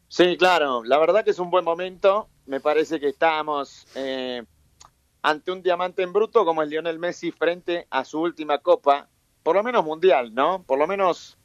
Sí, 0.07 0.37
claro, 0.37 0.83
la 0.83 0.97
verdad 0.97 1.23
que 1.23 1.31
es 1.31 1.39
un 1.39 1.49
buen 1.49 1.65
momento. 1.65 2.29
Me 2.45 2.59
parece 2.59 2.99
que 2.99 3.09
estamos 3.09 3.85
eh, 3.95 4.43
ante 5.21 5.51
un 5.51 5.61
diamante 5.61 6.03
en 6.03 6.13
bruto 6.13 6.45
como 6.45 6.61
el 6.61 6.69
Lionel 6.69 6.99
Messi 6.99 7.31
frente 7.31 7.87
a 7.89 8.05
su 8.05 8.21
última 8.21 8.59
copa, 8.59 9.09
por 9.43 9.55
lo 9.55 9.63
menos 9.63 9.83
mundial, 9.83 10.33
¿no? 10.33 10.63
Por 10.63 10.79
lo 10.79 10.87
menos 10.87 11.37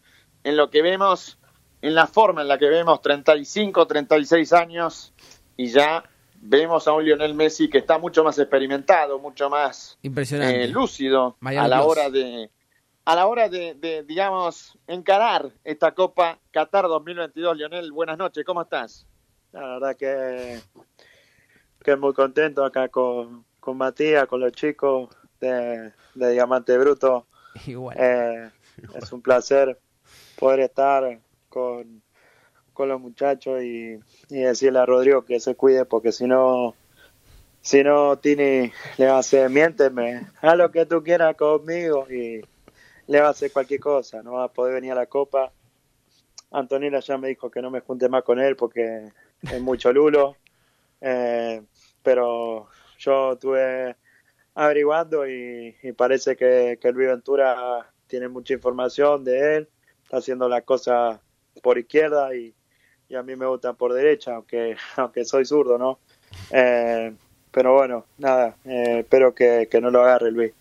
en 0.45 0.57
lo 0.57 0.71
que 0.71 0.83
vemos, 0.83 1.39
en 1.81 1.95
la 1.95 2.07
forma 2.07 2.43
en 2.43 2.49
la 2.49 2.59
que 2.59 2.69
vemos 2.69 3.03
35, 3.03 3.87
36 3.87 4.53
años 4.53 5.13
y 5.57 5.69
ya 5.69 6.05
vemos 6.41 6.87
a 6.87 6.93
un 6.93 7.05
Lionel 7.05 7.35
Messi 7.35 7.69
que 7.69 7.79
está 7.79 7.99
mucho 7.99 8.23
más 8.23 8.39
experimentado, 8.39 9.19
mucho 9.19 9.51
más 9.51 9.99
Impresionante. 10.03 10.65
Eh, 10.65 10.69
lúcido 10.69 11.37
a 11.41 11.69
la 11.69 11.83
hora 11.83 12.11
de 12.11 12.51
a 13.05 13.17
la 13.17 13.27
hora 13.27 13.49
de, 13.49 14.05
digamos, 14.07 14.79
encarar 14.87 15.53
esta 15.65 15.93
Copa 15.93 16.39
Qatar 16.51 16.87
2022. 16.87 17.57
Lionel, 17.57 17.93
buenas 17.93 18.19
noches, 18.19 18.45
¿cómo 18.45 18.63
estás? 18.63 19.07
La 19.53 19.61
verdad 19.61 19.97
que, 19.97 20.61
que 21.83 21.97
muy 21.97 22.15
contento 22.15 22.65
acá 22.65 22.89
con, 22.89 23.45
con 23.61 23.77
Matías, 23.77 24.27
con 24.27 24.41
los 24.41 24.53
chicos 24.53 25.09
de, 25.41 25.93
Diamante 26.15 26.79
Bruto. 26.79 27.27
Igual. 27.67 27.97
Eh, 27.99 28.51
es 28.95 29.13
un 29.13 29.21
placer 29.21 29.79
poder 30.39 30.61
estar 30.61 31.19
con, 31.49 32.03
con 32.73 32.89
los 32.89 33.01
muchachos 33.01 33.63
y, 33.63 33.99
y, 34.31 34.39
decirle 34.39 34.79
a 34.79 34.87
Rodrigo 34.87 35.25
que 35.25 35.41
se 35.41 35.55
cuide 35.55 35.85
porque 35.85 36.13
si 36.13 36.27
no 36.27 36.75
si 37.61 37.85
no 37.85 38.19
Tini 38.19 38.73
le 38.97 39.07
va 39.07 39.17
a 39.17 39.19
hacer 39.19 39.51
miénteme 39.51 40.27
haz 40.41 40.57
lo 40.57 40.73
que 40.73 40.87
tú 40.87 41.03
quieras 41.05 41.37
conmigo 41.37 42.11
y 42.11 42.43
le 43.07 43.21
va 43.21 43.29
a 43.29 43.31
hacer 43.31 43.53
cualquier 43.53 43.81
cosa, 43.81 44.23
no 44.23 44.35
va 44.35 44.45
a 44.45 44.53
poder 44.53 44.75
venir 44.75 44.93
a 44.93 44.97
la 44.97 45.07
copa. 45.07 45.53
Antonella 46.51 47.01
ya 47.01 47.19
me 47.19 47.29
dijo 47.29 47.51
que 47.51 47.63
no 47.63 47.71
me 47.71 47.81
junte 47.81 48.09
más 48.09 48.23
con 48.23 48.39
él 48.39 48.57
porque 48.57 49.11
es 49.43 49.61
mucho 49.61 49.93
lulo, 49.93 50.37
eh, 51.01 51.63
pero 52.03 52.69
yo 52.99 53.33
estuve 53.33 53.97
averiguando 54.55 55.27
y, 55.27 55.75
parece 55.97 56.37
que, 56.37 56.79
que 56.81 56.93
Luis 56.93 57.09
Ventura 57.09 57.91
tiene 58.07 58.29
mucha 58.29 58.55
información 58.55 59.25
de 59.25 59.57
él, 59.57 59.69
está 60.03 60.19
haciendo 60.19 60.49
las 60.49 60.63
cosas 60.65 61.19
por 61.63 61.79
izquierda 61.79 62.35
y, 62.35 62.55
a 63.17 63.23
mí 63.23 63.37
me 63.37 63.47
gustan 63.47 63.77
por 63.77 63.93
derecha, 63.93 64.37
aunque, 64.37 64.75
aunque 64.97 65.25
soy 65.27 65.45
zurdo, 65.45 65.77
¿no? 65.77 65.99
Eh, 66.51 67.13
pero 67.51 67.75
bueno, 67.75 68.07
nada, 68.17 68.57
eh, 68.65 69.01
espero 69.01 69.35
que, 69.35 69.69
que 69.71 69.81
no 69.83 69.91
lo 69.91 70.01
agarre 70.01 70.31
Luis. 70.31 70.53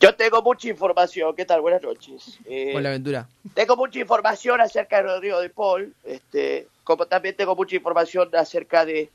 Yo 0.00 0.14
tengo 0.14 0.42
mucha 0.42 0.68
información. 0.68 1.34
¿Qué 1.34 1.44
tal? 1.44 1.60
Buenas 1.60 1.82
noches. 1.82 2.38
Eh, 2.44 2.74
Hola, 2.76 2.90
Aventura. 2.90 3.28
Tengo 3.54 3.76
mucha 3.76 3.98
información 3.98 4.60
acerca 4.60 4.98
de 4.98 5.02
Rodrigo 5.04 5.40
de 5.40 5.48
Paul. 5.50 5.94
Este, 6.04 6.68
como 6.84 7.06
también 7.06 7.34
tengo 7.36 7.56
mucha 7.56 7.76
información 7.76 8.28
acerca 8.34 8.84
de, 8.84 9.10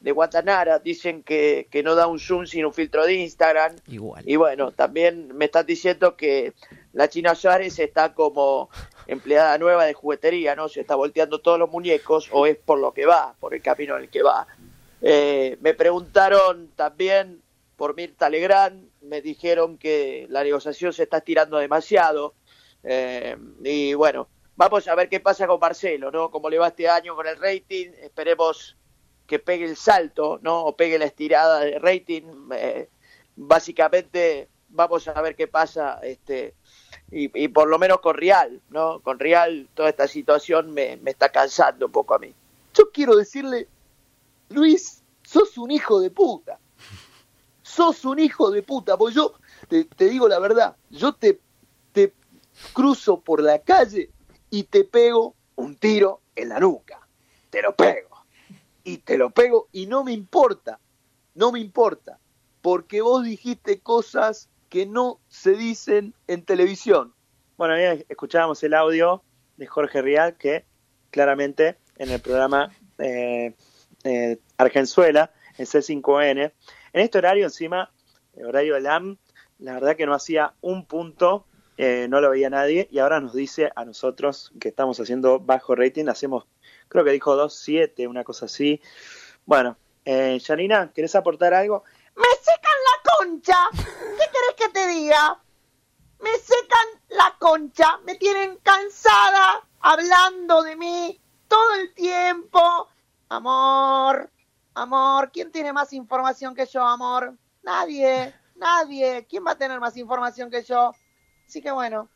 de 0.00 0.12
Guatanara. 0.12 0.80
Dicen 0.80 1.22
que, 1.22 1.68
que 1.70 1.82
no 1.82 1.94
da 1.94 2.08
un 2.08 2.18
zoom 2.18 2.46
sin 2.46 2.64
un 2.64 2.72
filtro 2.72 3.06
de 3.06 3.14
Instagram. 3.14 3.76
Igual. 3.86 4.24
Y 4.26 4.36
bueno, 4.36 4.72
también 4.72 5.36
me 5.36 5.44
están 5.44 5.66
diciendo 5.66 6.16
que 6.16 6.52
la 6.92 7.08
China 7.08 7.34
Suárez 7.34 7.78
está 7.78 8.12
como 8.14 8.70
empleada 9.06 9.56
nueva 9.58 9.84
de 9.84 9.94
juguetería, 9.94 10.56
¿no? 10.56 10.68
Se 10.68 10.80
está 10.80 10.94
volteando 10.96 11.40
todos 11.40 11.58
los 11.58 11.70
muñecos 11.70 12.28
o 12.32 12.46
es 12.46 12.56
por 12.56 12.78
lo 12.78 12.92
que 12.92 13.06
va, 13.06 13.34
por 13.38 13.54
el 13.54 13.62
camino 13.62 13.96
en 13.96 14.04
el 14.04 14.08
que 14.08 14.22
va. 14.22 14.46
Eh, 15.00 15.58
me 15.60 15.74
preguntaron 15.74 16.70
también 16.74 17.42
por 17.76 17.94
Mirta 17.94 18.28
Legrand, 18.28 18.88
me 19.02 19.20
dijeron 19.20 19.78
que 19.78 20.26
la 20.30 20.44
negociación 20.44 20.92
se 20.92 21.04
está 21.04 21.18
estirando 21.18 21.58
demasiado. 21.58 22.34
Eh, 22.82 23.36
y 23.62 23.94
bueno, 23.94 24.28
vamos 24.56 24.86
a 24.88 24.94
ver 24.94 25.08
qué 25.08 25.20
pasa 25.20 25.46
con 25.46 25.60
Marcelo, 25.60 26.10
¿no? 26.10 26.30
Cómo 26.30 26.50
le 26.50 26.58
va 26.58 26.68
este 26.68 26.88
año 26.88 27.16
con 27.16 27.26
el 27.26 27.36
rating. 27.36 27.90
Esperemos 28.00 28.76
que 29.26 29.38
pegue 29.38 29.64
el 29.64 29.76
salto, 29.76 30.38
¿no? 30.42 30.64
O 30.64 30.76
pegue 30.76 30.98
la 30.98 31.06
estirada 31.06 31.60
de 31.60 31.78
rating. 31.78 32.22
Eh, 32.54 32.88
básicamente, 33.36 34.48
vamos 34.68 35.08
a 35.08 35.20
ver 35.20 35.34
qué 35.36 35.48
pasa. 35.48 36.00
este 36.02 36.54
y, 37.10 37.48
por 37.48 37.68
lo 37.68 37.78
menos 37.78 38.00
con 38.00 38.16
Real, 38.16 38.60
¿no? 38.70 39.00
Con 39.00 39.18
Real, 39.18 39.68
toda 39.74 39.88
esta 39.88 40.08
situación 40.08 40.72
me, 40.72 40.96
me 40.96 41.12
está 41.12 41.28
cansando 41.30 41.86
un 41.86 41.92
poco 41.92 42.14
a 42.14 42.18
mí. 42.18 42.34
Yo 42.72 42.90
quiero 42.90 43.14
decirle, 43.14 43.68
Luis, 44.48 45.02
sos 45.22 45.56
un 45.58 45.70
hijo 45.70 46.00
de 46.00 46.10
puta 46.10 46.58
sos 47.74 48.04
un 48.04 48.18
hijo 48.18 48.50
de 48.50 48.62
puta, 48.62 48.96
porque 48.96 49.16
yo 49.16 49.34
te, 49.68 49.86
digo 50.08 50.28
la 50.28 50.38
verdad, 50.38 50.76
yo 50.90 51.14
te, 51.14 51.40
te 51.92 52.12
cruzo 52.72 53.20
por 53.20 53.42
la 53.42 53.58
calle 53.58 54.10
y 54.50 54.64
te 54.64 54.84
pego 54.84 55.34
un 55.56 55.76
tiro 55.76 56.20
en 56.36 56.50
la 56.50 56.60
nuca, 56.60 57.06
te 57.50 57.62
lo 57.62 57.74
pego, 57.74 58.24
y 58.84 58.98
te 58.98 59.18
lo 59.18 59.30
pego 59.30 59.68
y 59.72 59.86
no 59.86 60.04
me 60.04 60.12
importa, 60.12 60.78
no 61.34 61.50
me 61.50 61.60
importa, 61.60 62.20
porque 62.62 63.00
vos 63.00 63.24
dijiste 63.24 63.80
cosas 63.80 64.48
que 64.68 64.86
no 64.86 65.20
se 65.28 65.52
dicen 65.52 66.14
en 66.26 66.44
televisión. 66.44 67.12
Bueno, 67.56 67.74
escuchábamos 68.08 68.62
el 68.62 68.74
audio 68.74 69.22
de 69.56 69.66
Jorge 69.66 70.02
Rial 70.02 70.36
que 70.36 70.64
claramente 71.10 71.78
en 71.96 72.10
el 72.10 72.20
programa 72.20 72.72
eh, 72.98 73.54
eh, 74.04 74.38
Argenzuela, 74.58 75.32
en 75.56 75.66
C5N, 75.66 76.52
en 76.94 77.00
este 77.02 77.18
horario 77.18 77.44
encima, 77.44 77.90
el 78.34 78.46
horario 78.46 78.78
LAM, 78.78 79.18
la 79.58 79.74
verdad 79.74 79.96
que 79.96 80.06
no 80.06 80.14
hacía 80.14 80.54
un 80.60 80.86
punto, 80.86 81.44
eh, 81.76 82.06
no 82.08 82.20
lo 82.20 82.30
veía 82.30 82.48
nadie 82.50 82.88
y 82.90 83.00
ahora 83.00 83.20
nos 83.20 83.34
dice 83.34 83.72
a 83.74 83.84
nosotros 83.84 84.52
que 84.60 84.68
estamos 84.68 85.00
haciendo 85.00 85.40
bajo 85.40 85.74
rating, 85.74 86.06
hacemos, 86.06 86.46
creo 86.88 87.04
que 87.04 87.10
dijo 87.10 87.36
2.7, 87.36 88.08
una 88.08 88.22
cosa 88.22 88.46
así. 88.46 88.80
Bueno, 89.44 89.76
eh, 90.04 90.38
Janina, 90.46 90.92
¿querés 90.94 91.16
aportar 91.16 91.52
algo? 91.52 91.82
Me 92.14 92.28
secan 92.40 92.78
la 92.86 93.16
concha. 93.16 93.58
¿Qué 93.72 94.24
querés 94.32 94.54
que 94.56 94.68
te 94.68 94.86
diga? 94.86 95.42
Me 96.20 96.30
secan 96.38 96.86
la 97.08 97.34
concha. 97.40 97.98
Me 98.04 98.14
tienen 98.14 98.56
cansada 98.62 99.66
hablando 99.80 100.62
de 100.62 100.76
mí 100.76 101.20
todo 101.48 101.74
el 101.74 101.92
tiempo. 101.92 102.88
Amor, 103.30 104.30
Amor, 104.74 105.30
¿quién 105.32 105.52
tiene 105.52 105.72
más 105.72 105.92
información 105.92 106.52
que 106.52 106.66
yo, 106.66 106.84
amor? 106.84 107.36
Nadie, 107.62 108.34
nadie. 108.56 109.24
¿Quién 109.28 109.44
va 109.46 109.52
a 109.52 109.56
tener 109.56 109.78
más 109.78 109.96
información 109.96 110.50
que 110.50 110.64
yo? 110.64 110.92
Así 111.46 111.62
que 111.62 111.70
bueno, 111.70 112.08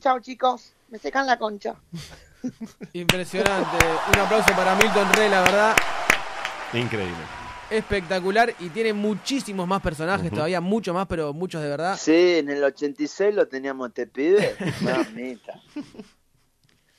chao 0.00 0.20
chicos, 0.20 0.74
me 0.88 0.98
secan 0.98 1.26
la 1.26 1.38
concha. 1.38 1.76
Impresionante. 2.92 3.86
Un 4.12 4.20
aplauso 4.20 4.54
para 4.54 4.74
Milton 4.74 5.12
Rey, 5.14 5.30
la 5.30 5.40
verdad. 5.40 5.76
Increíble. 6.74 7.24
Espectacular 7.70 8.54
y 8.58 8.68
tiene 8.68 8.92
muchísimos 8.92 9.66
más 9.66 9.80
personajes, 9.80 10.30
todavía 10.30 10.60
mucho 10.60 10.92
más, 10.92 11.06
pero 11.06 11.32
muchos 11.32 11.62
de 11.62 11.70
verdad. 11.70 11.96
Sí, 11.98 12.36
en 12.36 12.50
el 12.50 12.62
86 12.62 13.34
lo 13.34 13.48
teníamos 13.48 13.94
te 13.94 14.06
pibe. 14.06 14.54
Mamita. 14.82 15.62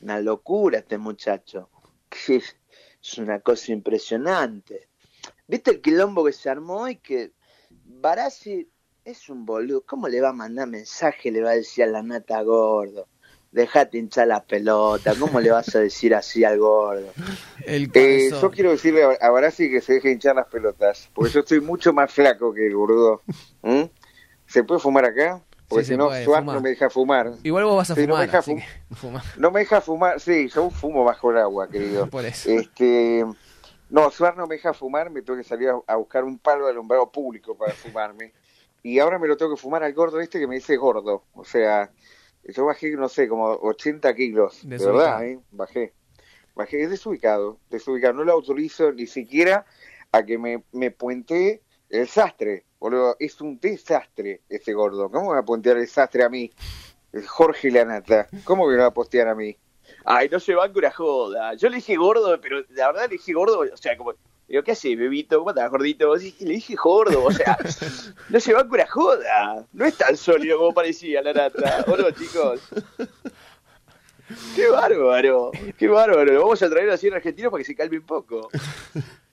Una 0.01 0.19
locura 0.19 0.79
este 0.79 0.97
muchacho. 0.97 1.69
Es 3.07 3.19
una 3.19 3.39
cosa 3.39 3.71
impresionante. 3.71 4.89
¿Viste 5.47 5.71
el 5.71 5.81
quilombo 5.81 6.25
que 6.25 6.33
se 6.33 6.49
armó 6.49 6.87
y 6.87 6.97
que 6.97 7.33
Barassi 7.85 8.69
es 9.03 9.29
un 9.29 9.45
boludo? 9.45 9.85
¿Cómo 9.85 10.07
le 10.07 10.21
va 10.21 10.29
a 10.29 10.33
mandar 10.33 10.67
mensaje? 10.67 11.31
Le 11.31 11.41
va 11.41 11.51
a 11.51 11.55
decir 11.55 11.83
a 11.83 11.87
la 11.87 12.03
nata 12.03 12.41
gordo 12.41 13.07
dejate 13.55 13.97
hinchar 13.97 14.27
la 14.27 14.43
pelota, 14.43 15.13
¿cómo 15.17 15.39
le 15.39 15.49
vas 15.49 15.73
a 15.75 15.79
decir 15.79 16.13
así 16.13 16.43
al 16.43 16.59
gordo? 16.59 17.07
Eh, 17.67 18.29
yo 18.29 18.51
quiero 18.51 18.69
decirle 18.69 19.01
a 19.19 19.29
Barassi 19.31 19.71
que 19.71 19.81
se 19.81 19.93
deje 19.93 20.11
hinchar 20.11 20.35
las 20.35 20.45
pelotas, 20.45 21.09
porque 21.15 21.31
yo 21.31 21.39
estoy 21.39 21.61
mucho 21.61 21.93
más 21.93 22.13
flaco 22.13 22.53
que 22.53 22.67
el 22.67 22.75
gordo. 22.75 23.23
¿Mm? 23.63 23.85
¿Se 24.45 24.63
puede 24.63 24.79
fumar 24.79 25.05
acá? 25.05 25.41
Porque 25.67 25.83
si 25.83 25.97
no, 25.97 26.11
Suárez 26.23 26.45
no 26.45 26.61
me 26.61 26.69
deja 26.69 26.91
fumar. 26.91 27.31
Igual 27.41 27.63
vos 27.63 27.77
vas 27.77 27.89
a 27.89 27.95
fumar, 27.95 28.09
no 28.09 28.17
me, 28.17 28.27
deja 28.27 28.43
no 29.37 29.51
me 29.51 29.59
deja 29.61 29.81
fumar, 29.81 30.19
sí, 30.19 30.47
yo 30.47 30.69
fumo 30.69 31.03
bajo 31.03 31.31
el 31.31 31.39
agua, 31.39 31.67
querido. 31.67 32.07
Por 32.11 32.25
eso. 32.25 32.51
Este, 32.51 33.25
no, 33.95 34.11
Suárez 34.11 34.37
no 34.37 34.45
me 34.45 34.55
deja 34.55 34.73
fumar, 34.73 35.09
me 35.09 35.21
tengo 35.21 35.37
que 35.37 35.45
salir 35.45 35.69
a, 35.87 35.95
buscar 35.95 36.25
un 36.25 36.37
palo 36.37 36.65
de 36.65 36.71
alumbrado 36.71 37.09
público 37.09 37.55
para 37.55 37.71
fumarme. 37.73 38.33
Y 38.83 38.99
ahora 38.99 39.17
me 39.17 39.27
lo 39.29 39.37
tengo 39.37 39.55
que 39.55 39.61
fumar 39.61 39.83
al 39.83 39.93
gordo 39.93 40.19
este 40.19 40.37
que 40.37 40.47
me 40.47 40.55
dice 40.55 40.75
gordo. 40.75 41.23
O 41.33 41.45
sea, 41.45 41.89
yo 42.43 42.65
bajé, 42.65 42.91
no 42.91 43.07
sé, 43.07 43.29
como 43.29 43.45
80 43.45 44.13
kilos. 44.13 44.67
De 44.67 44.77
verdad, 44.77 45.25
¿eh? 45.25 45.39
Bajé. 45.49 45.93
Bajé, 46.55 46.83
es 46.83 46.89
desubicado, 46.89 47.57
desubicado. 47.69 48.15
No 48.15 48.25
lo 48.25 48.33
autorizo 48.33 48.91
ni 48.91 49.07
siquiera 49.07 49.65
a 50.11 50.25
que 50.25 50.37
me, 50.37 50.65
me 50.73 50.91
puente 50.91 51.61
el 51.89 52.09
sastre. 52.09 52.65
Boludo, 52.79 53.15
es 53.17 53.39
un 53.39 53.61
desastre 53.61 54.41
ese 54.49 54.73
gordo. 54.73 55.09
¿Cómo 55.09 55.29
me 55.29 55.35
va 55.35 55.39
a 55.39 55.45
puentear 55.45 55.77
el 55.77 55.87
sastre 55.87 56.25
a 56.25 56.29
mí? 56.29 56.51
Jorge 57.27 57.71
Lanata. 57.71 58.27
¿Cómo 58.43 58.67
me 58.67 58.75
va 58.75 58.87
a 58.87 58.93
postear 58.93 59.29
a 59.29 59.35
mí? 59.35 59.57
Ay, 60.03 60.29
no 60.29 60.39
con 60.39 60.77
una 60.77 60.91
joda. 60.91 61.53
Yo 61.55 61.69
le 61.69 61.77
dije 61.77 61.95
gordo, 61.95 62.39
pero 62.39 62.63
la 62.69 62.87
verdad 62.87 63.03
le 63.03 63.17
dije 63.17 63.33
gordo, 63.33 63.59
o 63.59 63.77
sea, 63.77 63.97
como 63.97 64.13
Digo, 64.47 64.61
¿qué 64.63 64.73
haces, 64.73 64.95
bebito? 64.95 65.39
¿Cómo 65.39 65.49
estás, 65.49 65.71
gordito? 65.71 66.15
Y 66.17 66.45
le 66.45 66.53
dije 66.53 66.75
gordo, 66.75 67.23
o 67.23 67.31
sea, 67.31 67.57
no 68.29 68.39
con 68.39 68.73
una 68.73 68.87
joda. 68.87 69.65
No 69.73 69.85
es 69.85 69.97
tan 69.97 70.15
sólido 70.15 70.59
como 70.59 70.73
parecía 70.73 71.21
la 71.23 71.33
nata. 71.33 71.83
¿O 71.87 71.97
no, 71.97 72.11
chicos? 72.11 72.61
Qué 74.55 74.67
bárbaro, 74.69 75.51
qué 75.77 75.87
bárbaro. 75.87 76.31
Lo 76.31 76.41
vamos 76.41 76.61
a 76.61 76.69
traer 76.69 76.89
así 76.91 77.07
en 77.07 77.15
Argentina 77.15 77.49
para 77.49 77.61
que 77.61 77.65
se 77.65 77.75
calme 77.75 77.97
un 77.97 78.05
poco. 78.05 78.49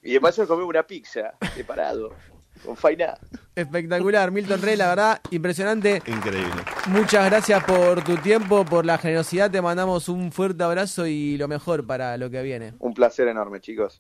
Y 0.03 0.15
de 0.15 0.21
paso 0.21 0.47
comemos 0.47 0.71
una 0.71 0.83
pizza, 0.83 1.35
separado, 1.55 2.15
con 2.65 2.77
faina. 2.77 3.19
Espectacular, 3.55 4.31
Milton 4.31 4.63
Rey, 4.63 4.77
la 4.77 4.89
verdad, 4.89 5.21
impresionante. 5.31 6.03
Increíble. 6.07 6.63
Muchas 6.89 7.27
gracias 7.27 7.63
por 7.65 8.03
tu 8.03 8.17
tiempo, 8.17 8.65
por 8.65 8.87
la 8.87 8.97
generosidad. 8.97 9.51
Te 9.51 9.61
mandamos 9.61 10.09
un 10.09 10.33
fuerte 10.33 10.65
abrazo 10.65 11.07
y 11.07 11.37
lo 11.37 11.49
mejor 11.49 11.87
para 11.87 12.17
lo 12.17 12.31
que 12.31 12.43
viene. 12.43 12.73
Un 12.79 12.95
placer 12.95 13.29
enorme, 13.29 13.61
chicos. 13.61 13.91